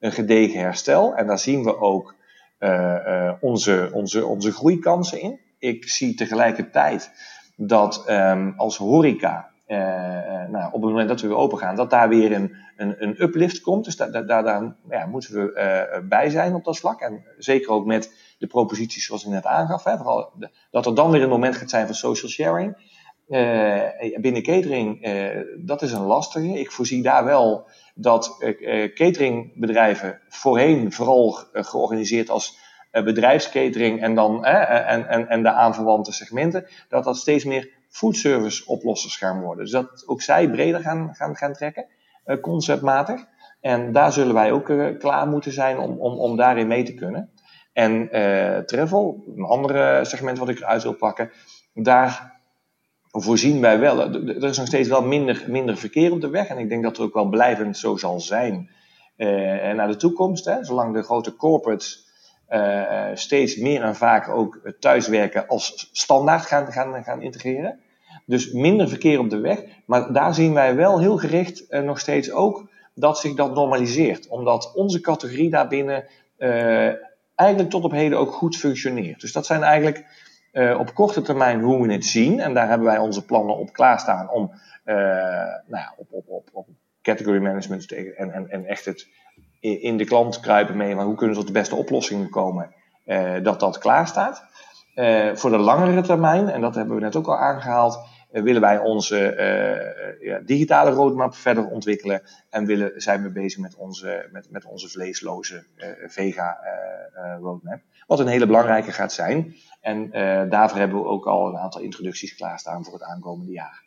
een 0.00 0.12
gedegen 0.12 0.60
herstel. 0.60 1.14
En 1.14 1.26
daar 1.26 1.38
zien 1.38 1.64
we 1.64 1.78
ook 1.78 2.14
onze, 3.40 3.88
onze, 3.92 4.26
onze 4.26 4.52
groeikansen 4.52 5.20
in. 5.20 5.40
Ik 5.58 5.88
zie 5.88 6.14
tegelijkertijd 6.14 7.10
dat 7.56 8.04
um, 8.08 8.54
als 8.56 8.76
horeca 8.76 9.53
nou, 10.50 10.66
op 10.66 10.72
het 10.72 10.90
moment 10.90 11.08
dat 11.08 11.20
we 11.20 11.28
weer 11.28 11.36
open 11.36 11.58
gaan, 11.58 11.76
dat 11.76 11.90
daar 11.90 12.08
weer 12.08 12.32
een, 12.32 12.54
een, 12.76 12.94
een 13.02 13.22
uplift 13.22 13.60
komt. 13.60 13.84
Dus 13.84 13.96
daar, 13.96 14.26
daar, 14.26 14.74
ja, 14.90 15.06
moeten 15.06 15.34
we 15.34 15.52
uh, 16.00 16.08
bij 16.08 16.30
zijn 16.30 16.54
op 16.54 16.64
dat 16.64 16.78
vlak. 16.78 17.00
En 17.00 17.24
zeker 17.38 17.70
ook 17.70 17.86
met 17.86 18.34
de 18.38 18.46
proposities 18.46 19.06
zoals 19.06 19.24
ik 19.24 19.30
net 19.30 19.46
aangaf. 19.46 19.84
Hè, 19.84 19.96
vooral 19.96 20.32
dat 20.70 20.86
er 20.86 20.94
dan 20.94 21.10
weer 21.10 21.22
een 21.22 21.28
moment 21.28 21.56
gaat 21.56 21.70
zijn 21.70 21.86
van 21.86 21.94
social 21.94 22.30
sharing. 22.30 22.92
Uh, 23.28 24.18
binnen 24.20 24.42
catering, 24.42 25.08
dat 25.64 25.82
is 25.82 25.92
een 25.92 26.04
lastige. 26.04 26.58
Ik 26.58 26.70
voorzie 26.70 27.02
daar 27.02 27.24
wel 27.24 27.68
dat 27.94 28.36
cateringbedrijven 28.94 30.20
voorheen 30.28 30.92
vooral 30.92 31.38
georganiseerd 31.52 32.30
als 32.30 32.58
bedrijfskatering 32.90 34.00
en, 34.00 34.14
dan, 34.14 34.44
en, 34.44 35.08
en, 35.08 35.28
en 35.28 35.42
de 35.42 35.50
aanverwante 35.50 36.12
segmenten, 36.12 36.66
dat 36.88 37.04
dat 37.04 37.16
steeds 37.16 37.44
meer 37.44 37.70
foodservice 37.94 38.66
oplossers 38.66 39.16
gaan 39.16 39.40
worden. 39.40 39.64
Dus 39.64 39.72
dat 39.72 40.02
ook 40.06 40.22
zij 40.22 40.50
breder 40.50 40.80
gaan, 40.80 41.14
gaan, 41.14 41.36
gaan 41.36 41.52
trekken, 41.52 41.86
uh, 42.26 42.40
conceptmatig. 42.40 43.24
En 43.60 43.92
daar 43.92 44.12
zullen 44.12 44.34
wij 44.34 44.52
ook 44.52 44.68
uh, 44.68 44.98
klaar 44.98 45.26
moeten 45.26 45.52
zijn 45.52 45.78
om, 45.78 45.98
om, 45.98 46.18
om 46.18 46.36
daarin 46.36 46.66
mee 46.66 46.82
te 46.82 46.94
kunnen. 46.94 47.30
En 47.72 48.08
uh, 48.16 48.58
travel, 48.58 49.24
een 49.36 49.44
andere 49.44 50.04
segment 50.04 50.38
wat 50.38 50.48
ik 50.48 50.58
eruit 50.58 50.82
wil 50.82 50.94
pakken, 50.94 51.30
daar 51.74 52.40
voorzien 53.10 53.60
wij 53.60 53.78
wel. 53.78 54.00
Er 54.00 54.44
is 54.44 54.58
nog 54.58 54.66
steeds 54.66 54.88
wel 54.88 55.02
minder, 55.02 55.44
minder 55.48 55.76
verkeer 55.76 56.12
op 56.12 56.20
de 56.20 56.30
weg. 56.30 56.48
En 56.48 56.58
ik 56.58 56.68
denk 56.68 56.82
dat 56.82 56.96
er 56.96 57.02
ook 57.02 57.14
wel 57.14 57.28
blijvend 57.28 57.76
zo 57.78 57.96
zal 57.96 58.20
zijn 58.20 58.70
naar 59.74 59.88
de 59.88 59.96
toekomst. 59.96 60.44
Hè, 60.44 60.64
zolang 60.64 60.94
de 60.94 61.02
grote 61.02 61.36
corporates 61.36 62.08
steeds 63.14 63.56
meer 63.56 63.82
en 63.82 63.96
vaak 63.96 64.28
ook 64.28 64.70
thuiswerken 64.80 65.46
als 65.46 65.88
standaard 65.92 66.46
gaan, 66.46 66.72
gaan, 66.72 67.04
gaan 67.04 67.22
integreren. 67.22 67.80
Dus 68.26 68.52
minder 68.52 68.88
verkeer 68.88 69.18
op 69.18 69.30
de 69.30 69.40
weg. 69.40 69.62
Maar 69.84 70.12
daar 70.12 70.34
zien 70.34 70.54
wij 70.54 70.76
wel 70.76 71.00
heel 71.00 71.16
gericht 71.16 71.64
uh, 71.68 71.80
nog 71.80 72.00
steeds 72.00 72.30
ook 72.30 72.68
dat 72.94 73.18
zich 73.18 73.34
dat 73.34 73.54
normaliseert. 73.54 74.28
Omdat 74.28 74.72
onze 74.74 75.00
categorie 75.00 75.50
daarbinnen 75.50 76.04
uh, 76.38 76.92
eigenlijk 77.34 77.70
tot 77.70 77.84
op 77.84 77.90
heden 77.90 78.18
ook 78.18 78.32
goed 78.32 78.56
functioneert. 78.56 79.20
Dus 79.20 79.32
dat 79.32 79.46
zijn 79.46 79.62
eigenlijk 79.62 80.04
uh, 80.52 80.78
op 80.78 80.94
korte 80.94 81.22
termijn 81.22 81.60
hoe 81.60 81.86
we 81.86 81.92
het 81.92 82.04
zien. 82.04 82.40
En 82.40 82.54
daar 82.54 82.68
hebben 82.68 82.86
wij 82.86 82.98
onze 82.98 83.24
plannen 83.24 83.56
op 83.56 83.72
klaarstaan 83.72 84.30
om 84.30 84.50
nou 84.84 85.62
ja, 85.68 85.94
op, 85.96 86.06
op, 86.26 86.48
op, 86.52 86.66
category 87.02 87.38
management 87.38 87.92
en, 87.92 88.32
en, 88.32 88.50
en 88.50 88.66
echt 88.66 88.84
het 88.84 89.08
in 89.60 89.96
de 89.96 90.04
klant 90.04 90.40
kruipen 90.40 90.76
mee. 90.76 90.94
Maar 90.94 91.04
hoe 91.04 91.14
kunnen 91.14 91.34
ze 91.34 91.40
tot 91.40 91.52
de 91.52 91.58
beste 91.58 91.76
oplossingen 91.76 92.30
komen? 92.30 92.74
dat 93.42 93.60
dat 93.60 93.78
klaar 93.78 94.06
staat. 94.06 94.44
voor 95.34 95.50
de 95.50 95.58
langere 95.58 96.00
termijn, 96.00 96.48
en 96.48 96.60
dat 96.60 96.74
hebben 96.74 96.94
we 96.94 97.00
net 97.00 97.16
ook 97.16 97.26
al 97.26 97.36
aangehaald, 97.36 97.94
eh, 97.94 98.13
willen 98.42 98.60
wij 98.60 98.78
onze 98.78 99.36
uh, 100.20 100.28
ja, 100.28 100.38
digitale 100.38 100.90
roadmap 100.90 101.34
verder 101.34 101.66
ontwikkelen 101.66 102.22
en 102.50 102.66
willen, 102.66 102.92
zijn 102.96 103.22
we 103.22 103.30
bezig 103.30 103.58
met 103.60 103.74
onze, 103.74 104.28
met, 104.32 104.50
met 104.50 104.64
onze 104.64 104.88
vleesloze 104.88 105.64
uh, 105.76 105.86
vega 106.06 106.58
roadmap. 107.40 107.80
Wat 108.06 108.18
een 108.18 108.26
hele 108.26 108.46
belangrijke 108.46 108.92
gaat 108.92 109.12
zijn. 109.12 109.54
En 109.80 110.10
daarvoor 110.50 110.78
hebben 110.78 110.98
we 110.98 111.04
ook 111.04 111.26
al 111.26 111.48
een 111.48 111.56
aantal 111.56 111.80
introducties 111.80 112.34
klaarstaan 112.34 112.84
voor 112.84 112.92
het 112.92 113.02
aankomende 113.02 113.52
jaar. 113.52 113.82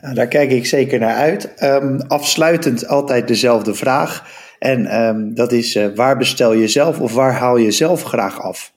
Ja, 0.00 0.14
daar 0.14 0.26
kijk 0.26 0.50
ik 0.50 0.66
zeker 0.66 0.98
naar 0.98 1.14
uit. 1.14 1.62
Um, 1.62 2.00
afsluitend 2.00 2.86
altijd 2.86 3.28
dezelfde 3.28 3.74
vraag. 3.74 4.28
En 4.58 5.00
um, 5.00 5.34
dat 5.34 5.52
is: 5.52 5.78
waar 5.94 6.16
bestel 6.16 6.52
je 6.52 6.68
zelf 6.68 7.00
of 7.00 7.14
waar 7.14 7.32
haal 7.32 7.56
je 7.56 7.70
zelf 7.70 8.02
graag 8.02 8.40
af? 8.40 8.72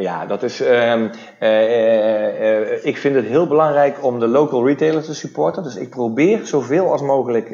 Ja, 0.00 0.26
dat 0.26 0.42
is. 0.42 0.60
Uh, 0.60 0.94
uh, 1.00 1.10
uh, 1.40 2.84
ik 2.84 2.96
vind 2.96 3.14
het 3.14 3.24
heel 3.24 3.46
belangrijk 3.46 4.04
om 4.04 4.20
de 4.20 4.26
local 4.26 4.66
retailers 4.66 5.06
te 5.06 5.14
supporten. 5.14 5.62
Dus 5.62 5.76
ik 5.76 5.90
probeer 5.90 6.46
zoveel 6.46 6.90
als 6.90 7.02
mogelijk 7.02 7.48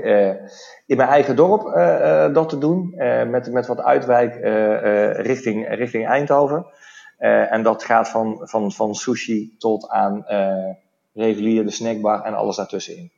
in 0.86 0.96
mijn 0.96 1.08
eigen 1.08 1.36
dorp 1.36 1.62
dat 2.34 2.48
te 2.48 2.58
doen. 2.58 2.94
met, 3.30 3.52
met 3.52 3.66
wat 3.66 3.80
uitwijk 3.80 4.34
richting, 5.16 5.68
richting 5.68 6.06
Eindhoven. 6.06 6.66
en 7.18 7.62
dat 7.62 7.84
gaat 7.84 8.08
van, 8.08 8.40
van, 8.42 8.72
van 8.72 8.94
sushi 8.94 9.54
tot 9.58 9.88
aan 9.88 10.24
regulier 11.14 11.64
de 11.64 11.70
snackbar 11.70 12.22
en 12.22 12.34
alles 12.34 12.56
daartussenin. 12.56 13.10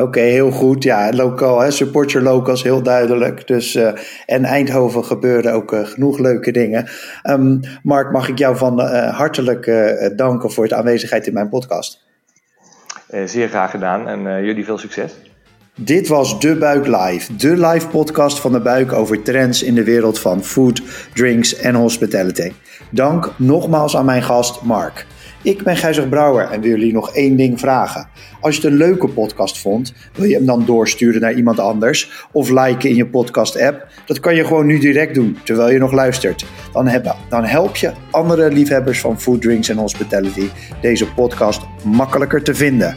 Oké, 0.00 0.20
heel 0.20 0.50
goed. 0.50 0.82
Ja, 0.82 1.12
lokaal, 1.12 1.60
hè, 1.60 1.70
support 1.70 2.10
your 2.10 2.26
locals, 2.26 2.62
heel 2.62 2.82
duidelijk. 2.82 3.46
Dus, 3.46 3.74
uh, 3.74 3.92
en 4.26 4.44
Eindhoven 4.44 5.04
gebeuren 5.04 5.52
ook 5.52 5.72
uh, 5.72 5.86
genoeg 5.86 6.18
leuke 6.18 6.50
dingen. 6.50 6.88
Um, 7.30 7.60
Mark, 7.82 8.12
mag 8.12 8.28
ik 8.28 8.38
jou 8.38 8.56
van 8.56 8.80
uh, 8.80 9.16
hartelijk 9.16 9.72
danken 10.16 10.50
voor 10.50 10.68
de 10.68 10.74
aanwezigheid 10.74 11.26
in 11.26 11.32
mijn 11.32 11.48
podcast. 11.48 12.04
zeer 13.24 13.48
graag 13.48 13.70
gedaan 13.70 14.08
en 14.08 14.44
jullie 14.44 14.64
veel 14.64 14.78
succes. 14.78 15.12
Dit 15.74 16.08
was 16.08 16.40
De 16.40 16.56
Buik 16.56 16.86
Live, 16.86 17.36
de 17.36 17.66
live 17.66 17.88
podcast 17.88 18.40
van 18.40 18.52
De 18.52 18.60
Buik 18.60 18.92
over 18.92 19.22
trends 19.22 19.62
in 19.62 19.74
de 19.74 19.84
wereld 19.84 20.20
van 20.20 20.44
food, 20.44 20.82
drinks 21.14 21.56
en 21.56 21.74
hospitality. 21.74 22.52
Dank 22.90 23.32
nogmaals 23.36 23.96
aan 23.96 24.04
mijn 24.04 24.22
gast 24.22 24.62
Mark. 24.62 25.06
Ik 25.46 25.62
ben 25.62 25.76
Gijzer 25.76 26.08
Brouwer 26.08 26.50
en 26.50 26.60
wil 26.60 26.70
jullie 26.70 26.92
nog 26.92 27.14
één 27.14 27.36
ding 27.36 27.60
vragen. 27.60 28.08
Als 28.40 28.56
je 28.56 28.62
het 28.62 28.70
een 28.70 28.76
leuke 28.76 29.08
podcast 29.08 29.58
vond, 29.58 29.92
wil 30.14 30.24
je 30.24 30.34
hem 30.34 30.46
dan 30.46 30.64
doorsturen 30.64 31.20
naar 31.20 31.32
iemand 31.32 31.58
anders 31.58 32.26
of 32.32 32.50
liken 32.50 32.90
in 32.90 32.96
je 32.96 33.06
podcast-app? 33.06 33.86
Dat 34.06 34.20
kan 34.20 34.34
je 34.34 34.44
gewoon 34.44 34.66
nu 34.66 34.78
direct 34.78 35.14
doen 35.14 35.38
terwijl 35.44 35.72
je 35.72 35.78
nog 35.78 35.92
luistert. 35.92 36.46
Dan, 36.72 36.90
dan 37.28 37.44
help 37.44 37.76
je 37.76 37.92
andere 38.10 38.50
liefhebbers 38.50 39.00
van 39.00 39.20
food, 39.20 39.42
drinks 39.42 39.68
en 39.68 39.76
hospitality 39.76 40.48
deze 40.80 41.12
podcast 41.12 41.62
makkelijker 41.84 42.42
te 42.42 42.54
vinden. 42.54 42.96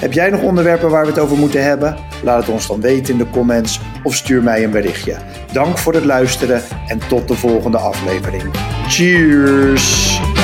Heb 0.00 0.12
jij 0.12 0.30
nog 0.30 0.42
onderwerpen 0.42 0.90
waar 0.90 1.04
we 1.04 1.10
het 1.10 1.20
over 1.20 1.36
moeten 1.36 1.64
hebben? 1.64 1.96
Laat 2.22 2.40
het 2.40 2.48
ons 2.48 2.66
dan 2.66 2.80
weten 2.80 3.12
in 3.12 3.18
de 3.18 3.30
comments 3.30 3.80
of 4.02 4.14
stuur 4.14 4.42
mij 4.42 4.64
een 4.64 4.70
berichtje. 4.70 5.16
Dank 5.52 5.78
voor 5.78 5.94
het 5.94 6.04
luisteren 6.04 6.62
en 6.86 6.98
tot 7.08 7.28
de 7.28 7.34
volgende 7.34 7.78
aflevering. 7.78 8.42
Cheers! 8.88 10.35